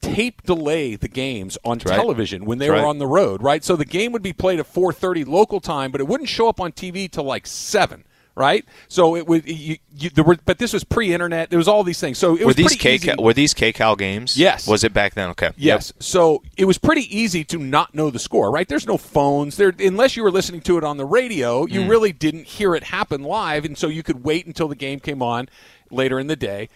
[0.00, 1.94] tape delay the games on right.
[1.96, 2.88] television when they That's were right.
[2.88, 3.64] on the road, right?
[3.64, 6.60] So the game would be played at 4:30 local time, but it wouldn't show up
[6.60, 8.04] on TV till like 7,
[8.34, 8.64] right?
[8.88, 11.50] So it would you, you there were but this was pre-internet.
[11.50, 12.18] There was all these things.
[12.18, 13.14] So it were was these pretty K easy.
[13.18, 14.36] were these KCal games?
[14.36, 14.66] Yes.
[14.66, 15.30] Was it back then?
[15.30, 15.50] Okay.
[15.56, 15.92] Yes.
[15.98, 18.68] So it was pretty easy to not know the score, right?
[18.68, 21.66] There's no phones there unless you were listening to it on the radio.
[21.66, 21.88] You mm.
[21.88, 25.22] really didn't hear it happen live, and so you could wait until the game came
[25.22, 25.48] on
[25.90, 26.68] later in the day.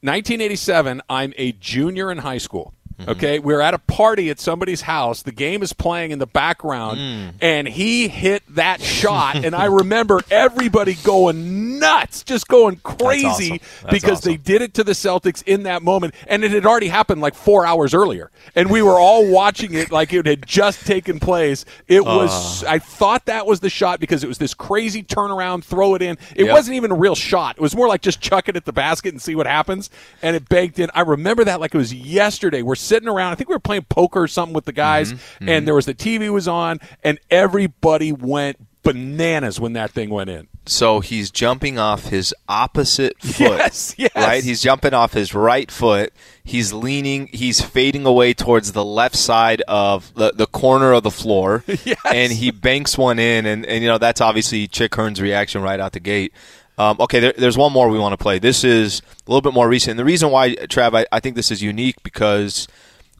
[0.00, 1.02] 1987.
[1.10, 2.72] I'm a junior in high school.
[2.98, 3.10] Mm-hmm.
[3.10, 5.22] Okay, we're at a party at somebody's house.
[5.22, 7.32] The game is playing in the background, mm.
[7.40, 9.36] and he hit that shot.
[9.36, 13.58] and I remember everybody going nuts, just going crazy awesome.
[13.82, 16.88] That's because they did it to the Celtics in that moment, and it had already
[16.88, 20.84] happened like four hours earlier, and we were all watching it like it had just
[20.84, 21.64] taken place.
[21.86, 22.04] It uh.
[22.04, 22.64] was.
[22.64, 26.18] I thought that was the shot because it was this crazy turnaround, throw it in.
[26.34, 26.52] It Yep.
[26.52, 27.56] wasn't even a real shot.
[27.58, 29.88] It was more like just chuck it at the basket and see what happens,
[30.20, 30.90] and it banked in.
[30.94, 32.62] I remember that like it was yesterday.
[32.62, 33.32] We're sitting around.
[33.32, 35.48] I think we were playing poker or something with the guys, Mm-hmm.
[35.48, 40.30] and there was the TV was on, and everybody went bananas when that thing went
[40.30, 40.48] in.
[40.64, 43.38] So he's jumping off his opposite foot.
[43.58, 44.10] Yes, yes.
[44.14, 44.42] Right?
[44.44, 46.12] He's jumping off his right foot.
[46.44, 51.10] He's leaning, he's fading away towards the left side of the, the corner of the
[51.10, 51.64] floor.
[51.84, 51.98] Yes.
[52.12, 53.46] And he banks one in.
[53.46, 56.32] And, and, you know, that's obviously Chick Hearn's reaction right out the gate.
[56.78, 58.38] Um, okay, there, there's one more we want to play.
[58.38, 59.90] This is a little bit more recent.
[59.92, 62.68] And the reason why, Trav, I, I think this is unique because,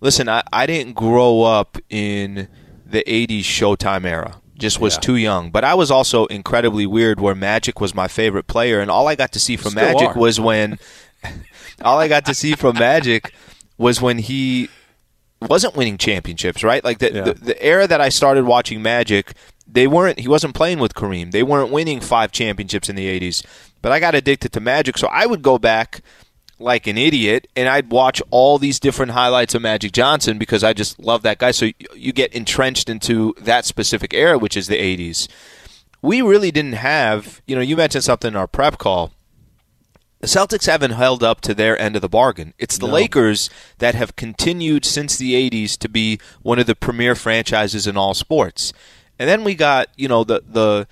[0.00, 2.48] listen, I, I didn't grow up in
[2.86, 4.40] the 80s Showtime era.
[4.56, 5.00] Just was Yeah.
[5.00, 5.50] too young.
[5.50, 8.80] But I was also incredibly weird where Magic was my favorite player.
[8.80, 10.18] And all I got to see from Still Magic are.
[10.18, 10.78] was when.
[11.82, 13.32] all I got to see from Magic
[13.76, 14.68] was when he
[15.40, 16.83] wasn't winning championships, right?
[16.85, 17.22] Like the, Yeah.
[17.22, 19.33] the the era that I started watching Magic,
[19.66, 20.18] they weren't.
[20.20, 21.31] He wasn't playing with Kareem.
[21.33, 23.44] They weren't winning five championships in the '80s.
[23.81, 26.01] But I got addicted to Magic, so I would go back
[26.61, 30.72] like an idiot and I'd watch all these different highlights of Magic Johnson because I
[30.72, 31.53] just love that guy.
[31.53, 35.29] So you, you get entrenched into that specific era, which is the '80s.
[36.03, 37.40] We really didn't have.
[37.46, 39.12] You know, you mentioned something in our prep call
[40.20, 42.52] the Celtics haven't held up to their end of the bargain.
[42.59, 47.14] It's the Lakers that have continued since the 80s to be one of the premier
[47.14, 48.72] franchises in all sports.
[49.18, 50.88] And then we got, you know, the the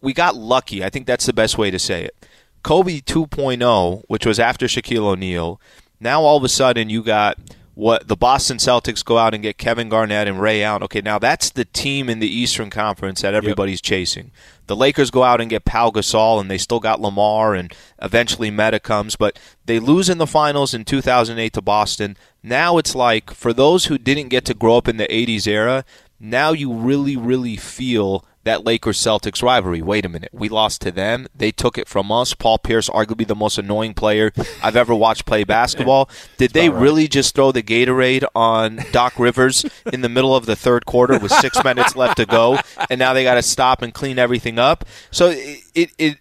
[0.00, 0.84] we got lucky.
[0.84, 2.26] I think that's the best way to say it.
[2.62, 5.60] Kobe 2.0, which was after Shaquille O'Neal.
[6.00, 7.38] Now all of a sudden you got
[7.74, 10.84] what the Boston Celtics go out and get Kevin Garnett and Ray Allen.
[10.84, 14.30] Okay, now that's the team in the Eastern Conference that everybody's chasing.
[14.66, 18.50] The Lakers go out and get Pau Gasol, and they still got Lamar, and eventually
[18.50, 22.16] Metta comes, but they lose in the finals in 2008 to Boston.
[22.42, 25.84] Now it's like for those who didn't get to grow up in the 80s era,
[26.20, 29.82] now you really, really feel that Lakers Celtics rivalry.
[29.82, 31.26] Wait a minute, we lost to them.
[31.34, 32.34] They took it from us.
[32.34, 36.08] Paul Pierce, arguably the most annoying player I've ever watched play basketball.
[36.36, 40.56] Did they really just throw the Gatorade on Doc Rivers in the middle of the
[40.56, 43.92] third quarter with six minutes left to go, and now they got to stop and
[43.92, 44.84] clean everything up?
[45.10, 46.18] So it, it, it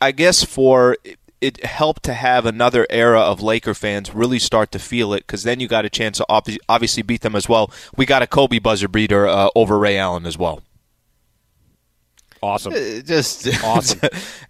[0.00, 0.96] I guess for
[1.40, 5.42] it helped to have another era of Laker fans really start to feel it because
[5.42, 7.70] then you got a chance to obvi- obviously beat them as well.
[7.96, 10.62] We got a Kobe buzzer beater uh, over Ray Allen as well.
[12.46, 12.72] Awesome.
[12.72, 14.00] Uh, Just Awesome.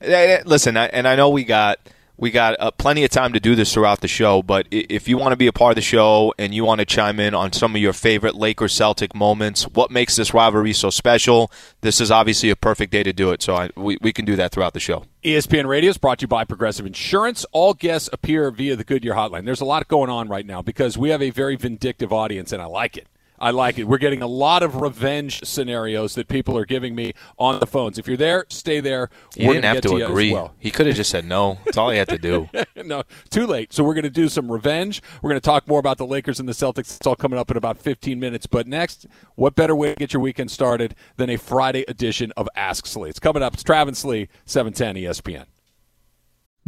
[0.01, 1.79] Listen, I, and I know we got
[2.19, 5.19] we got uh, plenty of time to do this throughout the show, but if you
[5.19, 7.53] want to be a part of the show and you want to chime in on
[7.53, 11.51] some of your favorite Lakers Celtic moments, what makes this rivalry so special,
[11.83, 13.43] this is obviously a perfect day to do it.
[13.43, 15.05] So I, we, we can do that throughout the show.
[15.25, 17.45] ESPN Radio is brought to you by Progressive Insurance.
[17.53, 19.45] All guests appear via the Goodyear Hotline.
[19.45, 22.63] There's a lot going on right now because we have a very vindictive audience, and
[22.63, 23.09] I like it.
[23.39, 23.85] I like it.
[23.85, 27.99] We're getting a lot of revenge scenarios that people are giving me on the phones.
[27.99, 29.11] If you're there, stay there.
[29.35, 30.33] He We're didn't gonna have get to you agree.
[30.33, 30.55] Well.
[30.59, 31.59] He could have just said no.
[31.65, 32.49] That's all he had to do.
[32.85, 33.73] no, too late.
[33.73, 35.03] So we're going to do some revenge.
[35.23, 36.97] We're going to talk more about the Lakers and the Celtics.
[36.97, 38.47] It's all coming up in about 15 minutes.
[38.47, 42.49] But next, what better way to get your weekend started than a Friday edition of
[42.57, 43.11] Ask Slee?
[43.11, 43.55] It's coming up.
[43.55, 45.47] It's Travis Slee, 710 ESPN.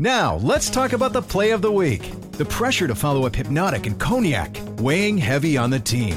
[0.01, 2.13] Now, let's talk about the play of the week.
[2.33, 6.17] The pressure to follow up Hypnotic and Cognac, weighing heavy on the team.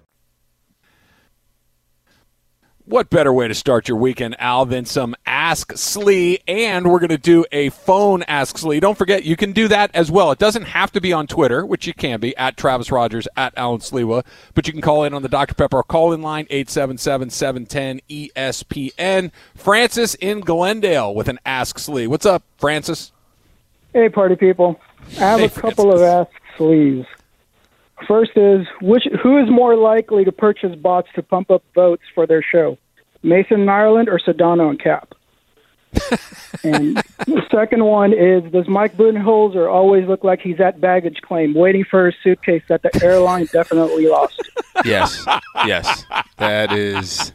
[2.91, 7.07] What better way to start your weekend, Al, than some Ask Slee, and we're going
[7.07, 8.81] to do a phone Ask Slee.
[8.81, 10.29] Don't forget, you can do that as well.
[10.31, 13.53] It doesn't have to be on Twitter, which you can be at Travis Rogers at
[13.55, 14.25] Alan Slewa,
[14.55, 17.29] but you can call in on the Dr Pepper call in line eight seven seven
[17.29, 19.31] seven ten ESPN.
[19.55, 22.07] Francis in Glendale with an Ask Slee.
[22.07, 23.13] What's up, Francis?
[23.93, 24.81] Hey, party people.
[25.11, 27.07] I have Hey, a couple of ask sleeves.
[28.07, 32.25] First is which who is more likely to purchase bots to pump up votes for
[32.25, 32.77] their show,
[33.23, 35.13] Mason in Ireland or Sedano and Kap?
[36.63, 36.95] and
[37.27, 41.83] the second one is does Mike Budenholzer always look like he's at baggage claim, waiting
[41.83, 44.41] for his suitcase that the airline definitely lost?
[44.85, 45.25] Yes,
[45.65, 46.05] yes,
[46.37, 47.33] that is.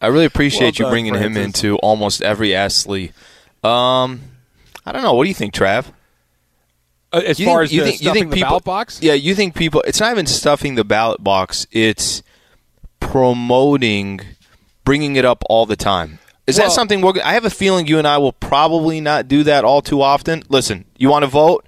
[0.00, 3.12] I really appreciate Well you done, bringing him into almost every Ask Slee.
[3.62, 4.22] Um,
[4.86, 5.12] I don't know.
[5.12, 5.92] What do you think, Trav?
[7.12, 9.14] Uh, as You far think- as you think- you think the people- ballot box, Yeah,
[9.14, 9.82] you think people?
[9.86, 11.66] It's not even stuffing the ballot box.
[11.72, 12.22] It's
[13.00, 14.20] promoting,
[14.84, 16.18] bringing it up all the time.
[16.46, 17.14] Is Well- that something we're?
[17.24, 20.42] I have a feeling you and I will probably not do that all too often.
[20.48, 21.64] Listen, you want to vote?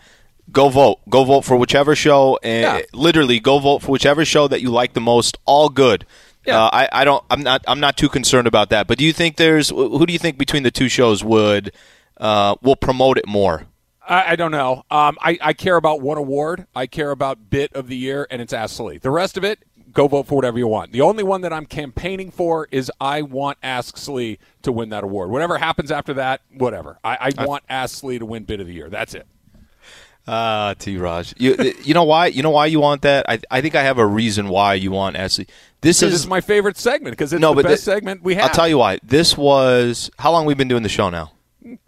[0.51, 0.99] Go vote.
[1.09, 2.81] Go vote for whichever show, and Yeah.
[2.93, 5.39] literally go vote for whichever show that you like the most.
[5.47, 6.05] All good.
[6.47, 6.65] Yeah.
[6.65, 7.23] Uh, I, I don't.
[7.31, 7.63] I'm not.
[7.69, 8.87] I'm not too concerned about that.
[8.87, 9.71] But do you think there's?
[9.71, 11.73] Who do you think between the two shows would
[12.21, 13.67] uh, will promote it more?
[14.09, 14.85] I, I don't know.
[14.91, 16.67] Um, I, I care about one award.
[16.75, 18.99] I care about bit of the year, and it's Ask Slee.
[18.99, 19.61] The rest of it,
[19.93, 20.93] go vote for whatever you want.
[20.93, 25.05] The only one that I'm campaigning for is I want Ask Slee to win that
[25.05, 25.31] award.
[25.31, 26.99] Whatever happens after that, whatever.
[27.05, 28.89] I, I want Ask Slee to win bit of the year.
[28.89, 29.27] That's it.
[30.27, 30.97] Ah, T.
[30.99, 31.35] Raj.
[31.37, 32.29] You you know why?
[32.29, 33.27] You know why you want that?
[33.29, 35.47] I I think I have a reason why you want Ask Slee.
[35.81, 38.23] This is this is my favorite segment because it's no, the but best thi- segment
[38.23, 38.45] we have.
[38.45, 39.01] I'll tell you why.
[39.03, 41.33] This was how long we've been doing the show now.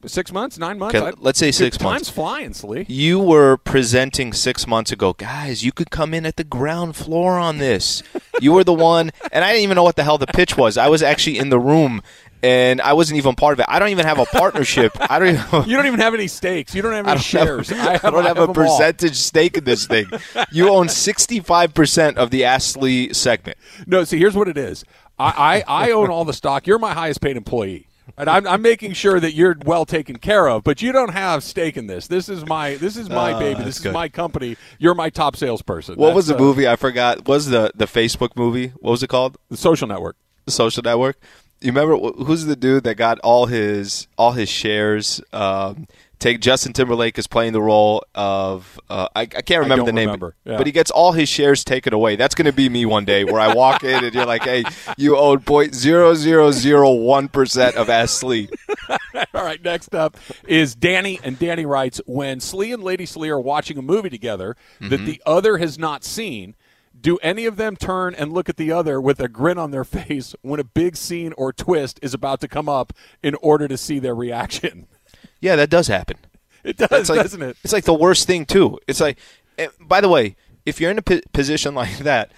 [0.07, 0.95] Six months, nine months.
[0.95, 2.07] Okay, let's say six Time's months.
[2.09, 2.87] Time's flying, Slee.
[2.89, 5.65] You were presenting six months ago, guys.
[5.65, 8.03] You could come in at the ground floor on this.
[8.41, 10.77] You were the one, and I didn't even know what the hell the pitch was.
[10.77, 12.03] I was actually in the room,
[12.43, 13.67] and I wasn't even part of it.
[13.69, 14.93] I don't even have a partnership.
[15.01, 15.45] I don't even.
[15.69, 16.75] You don't even have any stakes.
[16.75, 17.71] You don't have I any don't shares.
[17.71, 18.79] have, I, have, I don't I have have a them all.
[18.79, 20.07] percentage stake in this thing.
[20.53, 23.59] You own sixty-five percent of the Ask Slee segment.
[23.87, 24.85] No, see, here's what it is.
[25.19, 26.67] I, I, I own all the stock.
[26.67, 27.89] You're my highest paid employee.
[28.17, 31.43] And I'm, I'm making sure that you're well taken care of, but you don't have
[31.43, 32.07] stake in this.
[32.07, 33.55] This is my this is my Oh, baby.
[33.55, 33.93] that's This is good.
[33.95, 34.57] my company.
[34.79, 35.97] You're my top salesperson.
[35.97, 36.69] What was the That's, uh, movie?
[36.69, 37.19] I forgot.
[37.19, 38.69] What was the the Facebook movie?
[38.81, 39.37] What was it called?
[39.49, 40.17] The Social Network.
[40.45, 41.17] The Social Network.
[41.61, 45.21] You remember who's the dude that got all his all his shares?
[45.33, 45.87] Um,
[46.25, 49.93] take Justin Timberlake is playing the role of uh, I, I can't remember don't the
[49.93, 50.35] name, remember.
[50.45, 50.57] Yeah.
[50.57, 52.17] but he gets all his shares taken away.
[52.17, 54.65] That's going to be me one day, where I walk in and you're like, "Hey,
[54.97, 58.49] you own point zero zero zero one percent of Ask Slee."
[59.35, 60.17] All right, next up
[60.49, 64.57] is Danny, and Danny writes When Slee and Lady Slee are watching a movie together
[64.81, 65.05] that Mm-hmm.
[65.05, 66.55] the other has not seen,
[67.01, 69.85] do any of them turn and look at the other with a grin on their
[69.99, 73.77] face when a big scene or twist is about to come up in order to
[73.77, 74.87] see their reaction?
[75.45, 76.17] Yeah, that does happen.
[76.65, 77.57] It does, like, doesn't it?
[77.63, 78.79] It's like the worst thing too.
[78.89, 79.19] It's like,
[79.59, 82.33] eh, by the way, if you're in a p- position like that,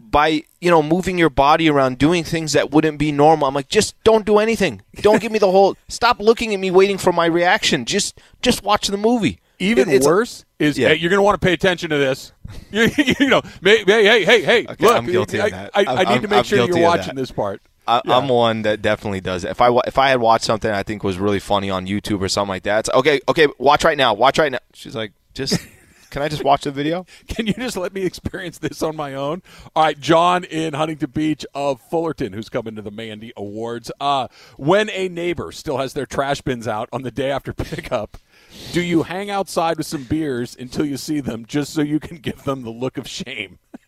[0.00, 3.68] by you know moving your body around, doing things that wouldn't be normal, I'm like,
[3.68, 4.80] just don't do anything.
[5.02, 5.76] Don't give me the whole.
[5.88, 7.84] Stop looking at me, waiting for my reaction.
[7.84, 9.40] Just just watch the movie.
[9.58, 10.88] Even It- worse is Yeah.
[10.88, 12.32] hey, you're going to want to pay attention to this.
[12.70, 12.88] you,
[13.20, 15.70] you know, may, hey, hey, hey, hey, Okay, look, I'm guilty I, of that.
[15.74, 17.60] I, I I'm- need to make I'm sure you're watching this part.
[17.88, 18.16] I, Yeah.
[18.18, 19.50] I'm one that definitely does it.
[19.50, 22.28] If I if I had watched something I think was really funny on YouTube or
[22.28, 23.20] something like that, it's okay.
[23.28, 24.14] Okay, watch right now.
[24.14, 24.58] Watch right now.
[24.74, 25.58] She's like, just
[26.10, 27.04] can I just watch the video?
[27.28, 29.42] Can you just let me experience this on my own?
[29.76, 33.90] All right, John in Huntington Beach of Fullerton, who's coming to the Mandy Awards.
[34.00, 38.16] Uh, when a neighbor still has their trash bins out on the day after pickup,
[38.72, 42.16] do you hang outside with some beers until you see them just so you can
[42.18, 43.58] give them the look of shame?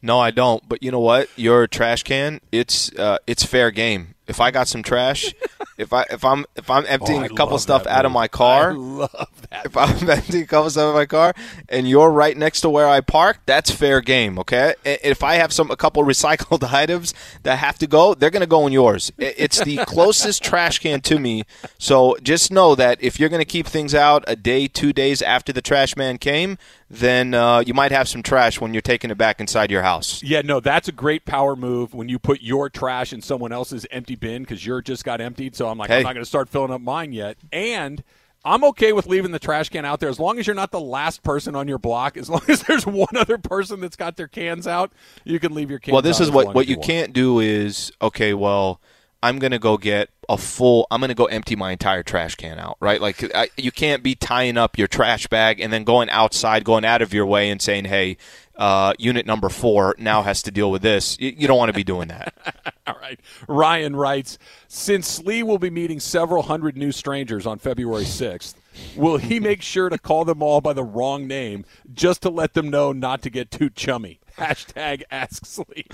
[0.00, 0.66] No, I don't.
[0.68, 1.28] But you know what?
[1.36, 4.14] Your trash can, it's uh, it's fair game.
[4.28, 5.34] If I got some trash,
[5.78, 8.28] if I if I'm if I'm emptying Oh, I a couple stuff out of my
[8.28, 9.64] car, I love that.
[9.64, 11.32] if I'm emptying a couple stuff in my car,
[11.70, 14.38] and you're right next to where I park, that's fair game.
[14.38, 14.74] Okay.
[14.84, 18.66] If I have some a couple recycled items that have to go, they're gonna go
[18.66, 19.10] in yours.
[19.18, 21.44] It's the closest trash can to me.
[21.78, 25.52] So just know that if you're gonna keep things out a day, two days after
[25.54, 26.58] the trash man came,
[26.90, 30.22] then uh, you might have some trash when you're taking it back inside your house.
[30.22, 33.86] Yeah, no, that's a great power move when you put your trash in someone else's
[33.90, 35.54] empty bin because your just got emptied.
[35.54, 35.98] So I'm like, Hey.
[35.98, 37.36] I'm not going to start filling up mine yet.
[37.52, 38.02] And
[38.44, 40.80] I'm okay with leaving the trash can out there as long as you're not the
[40.80, 42.16] last person on your block.
[42.16, 44.92] As long as there's one other person that's got their cans out,
[45.24, 45.92] you can leave your cans.
[45.92, 48.32] Well, this is what what as you can't do is okay.
[48.32, 48.80] Well,
[49.22, 50.86] I'm gonna go get a full.
[50.90, 52.76] I'm gonna go empty my entire trash can out.
[52.80, 53.00] Right?
[53.00, 56.84] Like I, you can't be tying up your trash bag and then going outside, going
[56.84, 58.16] out of your way and saying, "Hey,
[58.56, 61.74] uh, unit number four now has to deal with this." You, you don't want to
[61.74, 62.34] be doing that.
[62.86, 63.18] All right.
[63.48, 64.38] Ryan writes
[64.68, 68.54] Since Slee will be meeting several hundred new strangers on February 6th,
[68.96, 72.54] will he make sure to call them all by the wrong name just to let
[72.54, 74.20] them know not to get too chummy?
[74.38, 75.86] Hashtag Ask Slee.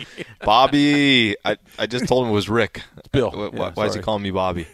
[0.44, 2.82] Bobby, I, I just told him it was Rick.
[3.12, 3.30] Bill.
[3.30, 4.66] Why, Yeah, why is he calling me Bobby?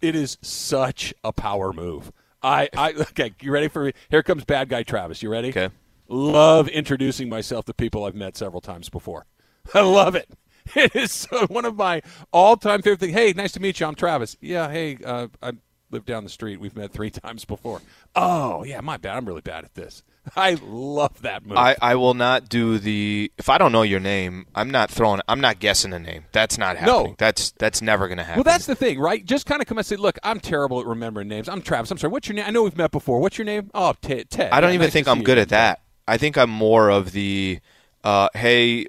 [0.00, 2.12] It is such a power move.
[2.42, 3.92] I, I okay, you ready for me?
[4.10, 5.22] here comes bad guy Travis.
[5.22, 5.48] You ready?
[5.48, 5.70] Okay.
[6.08, 9.26] Love introducing myself to people I've met several times before.
[9.74, 10.28] I love it.
[10.74, 12.02] It is so, one of my
[12.32, 13.12] all-time favorite things.
[13.12, 13.86] Hey, nice to meet you.
[13.86, 14.36] I'm Travis.
[14.40, 14.68] Yeah.
[14.68, 15.52] Hey, uh, I
[15.90, 16.58] live down the street.
[16.60, 17.80] We've met three times before.
[18.14, 18.80] Oh, yeah.
[18.80, 19.16] My bad.
[19.16, 20.02] I'm really bad at this.
[20.36, 21.56] I love that move.
[21.56, 25.20] I, I will not do the if I don't know your name, I'm not throwing
[25.28, 26.24] I'm not guessing a name.
[26.32, 27.10] That's not happening.
[27.10, 27.14] No.
[27.18, 28.38] That's that's never gonna happen.
[28.42, 29.24] Well, that's the thing, right?
[29.24, 31.48] Just kind of come and say, "Look, I'm terrible at remembering names.
[31.48, 31.92] I'm Travis.
[31.92, 32.10] I'm sorry.
[32.12, 32.44] What's your name?
[32.46, 33.20] I know we've met before.
[33.20, 33.70] What's your name?
[33.72, 34.28] Oh, Ted.
[34.30, 34.50] Ted.
[34.50, 35.42] I don't Yeah, even nice think I'm good you.
[35.42, 35.82] at that.
[36.08, 37.60] I think I'm more of the
[38.02, 38.86] uh, hey,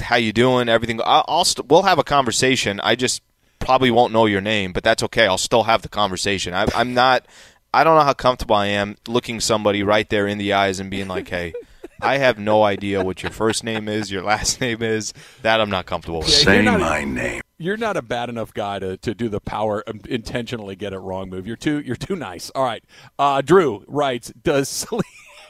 [0.00, 0.70] how you doing?
[0.70, 1.00] Everything.
[1.04, 2.80] I'll, I'll st- we'll have a conversation.
[2.80, 3.20] I just
[3.66, 5.26] probably won't know your name, but that's okay.
[5.26, 6.54] I'll still have the conversation.
[6.54, 7.26] I, I'm not.
[7.74, 10.90] I don't know how comfortable I am looking somebody right there in the eyes and
[10.90, 11.52] being like, hey.
[11.98, 15.14] I have no idea what your first name is, your last name is.
[15.40, 16.44] That I'm not comfortable with.
[16.44, 19.82] Yeah, you're not a- You're not a bad enough guy to, to do the power
[19.86, 21.46] um, intentionally get it wrong move.
[21.46, 22.50] You're too you're too nice.
[22.50, 22.84] All right.
[23.18, 25.00] Uh, Drew writes, does Slee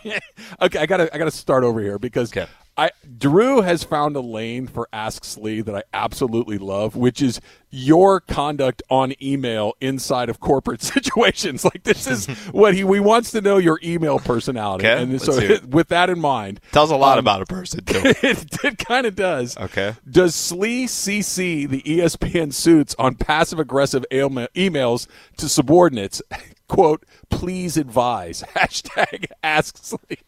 [0.62, 2.30] Okay, I gotta I gotta start over here because
[2.78, 7.40] I Drew has found a lane for Ask Slee that I absolutely love, which is
[7.70, 11.64] your conduct on email inside of corporate situations.
[11.64, 14.86] Like this is what he we wants to know your email personality.
[14.86, 15.64] Okay, and so it.
[15.68, 18.00] with that in mind, Tells a lot um, about a person too.
[18.04, 19.56] it, it kind of does.
[19.56, 19.94] Okay.
[20.08, 25.06] Does Slee CC the ESPN suits on passive aggressive emails
[25.38, 26.20] to subordinates?
[26.68, 28.42] Quote, please advise.
[28.54, 30.18] Hashtag ask Slee.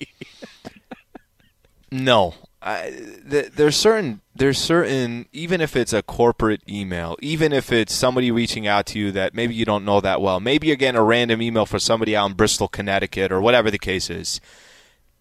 [1.91, 2.91] No, I,
[3.31, 8.31] th- there's certain there's certain even if it's a corporate email, even if it's somebody
[8.31, 11.05] reaching out to you that maybe you don't know that well, maybe you're getting a
[11.05, 14.41] random email for somebody out in Bristol, Connecticut, or whatever the case is.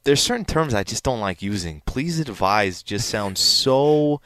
[0.04, 1.82] There's certain terms I just don't like using.
[1.86, 4.22] Please advise just sounds so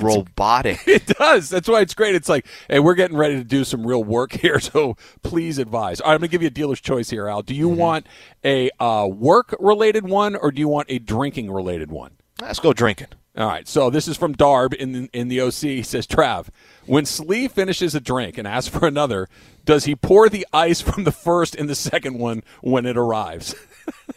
[0.00, 0.80] robotic.
[0.86, 1.48] It does.
[1.50, 2.14] That's why it's great.
[2.14, 6.00] It's like, hey, we're getting ready to do some real work here, so please advise.
[6.00, 7.42] All right, I'm going to give you a dealer's choice here, Al.
[7.42, 7.78] Do you Mm-hmm.
[7.78, 8.06] want
[8.44, 12.12] a uh, work related one or do you want a drinking related one?
[12.40, 13.08] Let's go drinking.
[13.36, 15.52] All right, so this is from Darb in the, in the OC.
[15.54, 16.48] He says, Trav,
[16.86, 19.28] when Slee finishes a drink and asks for another,
[19.66, 23.54] does he pour the ice from the first in the second one when it arrives?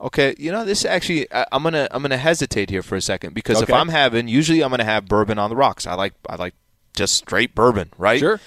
[0.00, 3.34] Okay, you know this actually I, I'm gonna I'm gonna hesitate here for a second
[3.34, 5.86] because if I'm having usually I'm gonna have bourbon on the rocks.
[5.86, 6.54] I like I like
[6.96, 8.18] just straight bourbon, right?
[8.18, 8.40] Sure.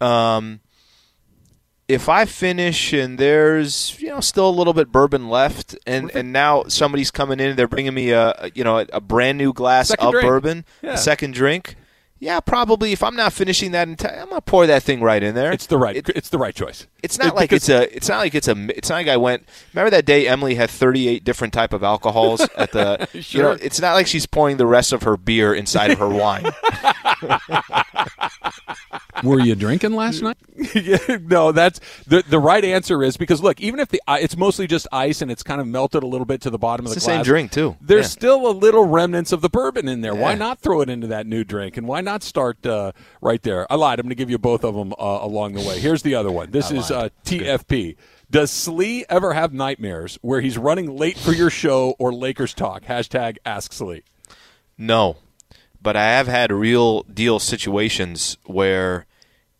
[0.00, 0.60] Um,
[1.86, 6.32] if I finish and there's you know still a little bit bourbon left, and and
[6.32, 9.88] now somebody's coming in, they're bringing me a you know a, a brand new glass
[9.88, 10.26] Second of drink.
[10.26, 10.92] bourbon, Yeah.
[10.94, 11.76] a second drink.
[12.20, 12.90] Yeah, probably.
[12.92, 15.52] If I'm not finishing that, in ti- I'm gonna pour that thing right in there.
[15.52, 15.96] It's the right.
[15.96, 16.86] It- it's the right choice.
[17.02, 17.94] It's not It- like it's a.
[17.96, 18.56] It's not like it's a.
[18.76, 19.48] It's not like I went.
[19.72, 23.08] Remember that day Emily had 38 different type of alcohols at the.
[23.12, 23.58] You know, Sure.
[23.62, 26.44] it's not like she's pouring the rest of her beer inside of her wine.
[29.24, 30.36] Were you drinking last night?
[30.74, 34.66] Yeah, no, that's the the right answer is because look, even if the it's mostly
[34.66, 37.00] just ice and it's kind of melted a little bit to the bottom It's of
[37.02, 37.76] the the same drink too.
[37.80, 38.08] There's Yeah.
[38.08, 40.14] still a little remnants of the bourbon in there.
[40.16, 41.76] Why not throw it into that new drink?
[41.76, 42.90] And why not start uh,
[43.22, 43.70] right there?
[43.70, 43.98] I lied.
[44.00, 45.78] I'm going to give you both of them uh, along the way.
[45.78, 46.50] Here's the other one.
[46.50, 47.96] This is uh, TFP.
[48.30, 52.84] Does Slee ever have nightmares where he's running late for your show or Lakers talk?
[52.84, 54.02] Hashtag Ask Slee.
[54.76, 55.16] No,
[55.80, 59.06] but I have had real deal situations where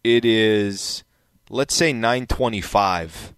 [0.04, 1.02] it is,
[1.48, 3.34] let's say, 9:25,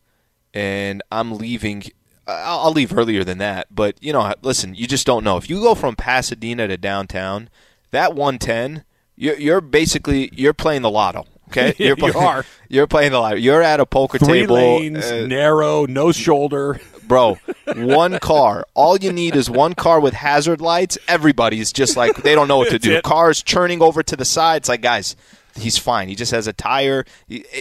[0.53, 1.84] and I'm leaving.
[2.26, 5.36] I'll I'll leave earlier than that, but you know, listen, you just don't know.
[5.36, 7.49] If you go from Pasadena to downtown,
[7.91, 8.84] that 110,
[9.16, 11.24] you're, you're basically you're playing the lotto.
[11.51, 12.44] Okay, you're you are.
[12.72, 13.36] You're playing the lotto.
[13.36, 14.55] You're at a poker Three table.
[14.55, 16.80] lanes, uh, narrow, no shoulder.
[17.11, 17.36] bro
[17.74, 22.36] one car all you need is one car with hazard lights everybody's just like they
[22.36, 23.03] don't know what to do it.
[23.03, 25.16] cars churning over to the sides like guys
[25.57, 27.05] he's fine he just has a tire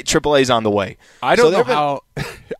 [0.05, 2.01] triple a's on the way I don't know there've been- how.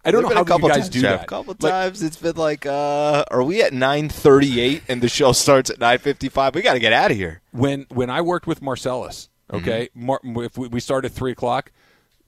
[0.04, 1.24] I don't know how a couple you guys times, do Jeff, that.
[1.26, 5.32] a couple Like, times it's been like uh are we at 938 and the show
[5.32, 8.64] starts at 955 we got to get out of here when when I worked with
[8.64, 9.58] Marcellus, Mm-hmm.
[9.58, 11.72] okay, Mar- if we, we started at three o'clock,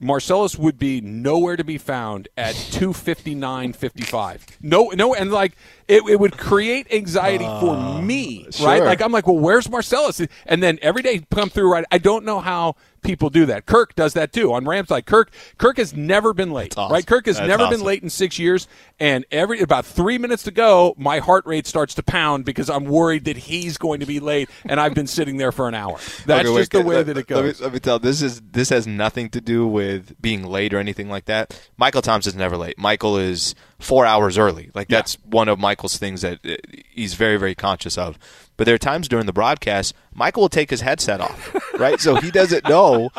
[0.00, 4.44] Marcellus would be nowhere to be found at two fifty nine fifty five.
[4.60, 5.52] No, no, and like
[5.86, 8.82] it, it would create anxiety for me, right?
[8.82, 10.20] Like I'm like, well, where's Marcellus?
[10.46, 11.84] And then every day come through right.
[11.92, 13.66] I don't know how people do that.
[13.66, 15.30] Kirk does that too on Rams like Kirk.
[15.58, 16.92] Kirk has never been late, awesome.
[16.92, 17.06] right?
[17.06, 20.50] Kirk has That's never been late in six years, and every about three minutes to
[20.50, 24.20] go, my heart rate starts to pound because I'm worried that he's going to be
[24.20, 25.98] late, and I've been sitting there for an hour.
[26.26, 27.60] That's Okay, wait, just the way let- that it let me- goes.
[27.60, 27.98] Let me, tell.
[27.98, 31.68] This is this has nothing to do with being late or anything like that.
[31.80, 32.76] Mychal Thompson's never late.
[32.78, 34.70] Mychal is four hours early.
[34.74, 36.54] Like that's one of Mychal's things that uh,
[36.90, 38.18] he's very very conscious of.
[38.62, 41.98] But there are times during the broadcast, Mychal will take his headset off, right?
[41.98, 43.10] So he doesn't know.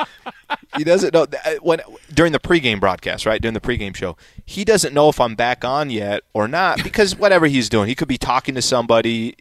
[0.78, 1.82] He doesn't know uh, when
[2.14, 3.42] during the pregame broadcast, right?
[3.42, 4.16] During the pregame show,
[4.46, 7.94] he doesn't know if I'm back on yet or not because whatever he's doing, he
[7.94, 9.36] could be talking to somebody.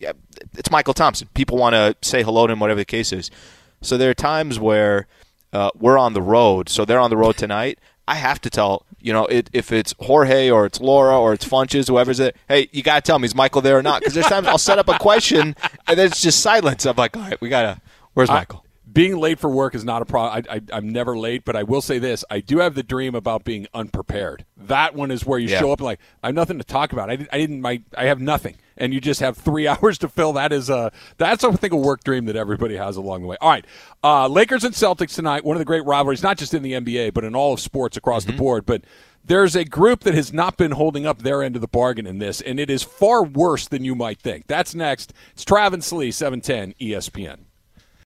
[0.59, 1.29] It's Mychal Thompson.
[1.35, 3.31] People want to say hello to him, whatever the case is.
[3.81, 5.07] So there are times where
[5.53, 7.79] uh, we're on the road, so they're on the road tonight.
[8.09, 11.45] I have to tell you know it, if it's Jorge or it's Laura or it's
[11.45, 12.37] Funches, whoever's it.
[12.49, 14.01] Hey, you gotta tell me is Mychal there or not?
[14.01, 15.55] Because there's times I'll set up a question
[15.87, 16.85] and then it's just silence.
[16.87, 17.81] I'm like, all right, we gotta.
[18.15, 18.61] Where's I- Mychal?
[18.93, 20.45] being late for work is not a problem.
[20.51, 23.15] I, I, I'm never late, but I will say this: I do have the dream
[23.15, 24.45] about being unprepared.
[24.59, 25.61] That one is where you Yeah.
[25.61, 27.09] show up and like I have nothing to talk about.
[27.09, 27.63] I, didn't, I didn't.
[27.63, 30.33] My I have nothing, and you just have three hours to fill.
[30.35, 33.37] That is a that's I think a work dream that everybody has along the way.
[33.41, 33.67] All right,
[34.03, 35.45] uh, Lakers and Celtics tonight.
[35.45, 37.97] One of the great rivalries, not just in the NBA, but in all of sports
[37.97, 38.67] across the board.
[38.67, 38.83] But
[39.25, 42.19] there's a group that has not been holding up their end of the bargain in
[42.19, 44.47] this, and it is far worse than you might think.
[44.47, 45.13] That's next.
[45.33, 47.41] It's Travis Slee, seven ten ESPN.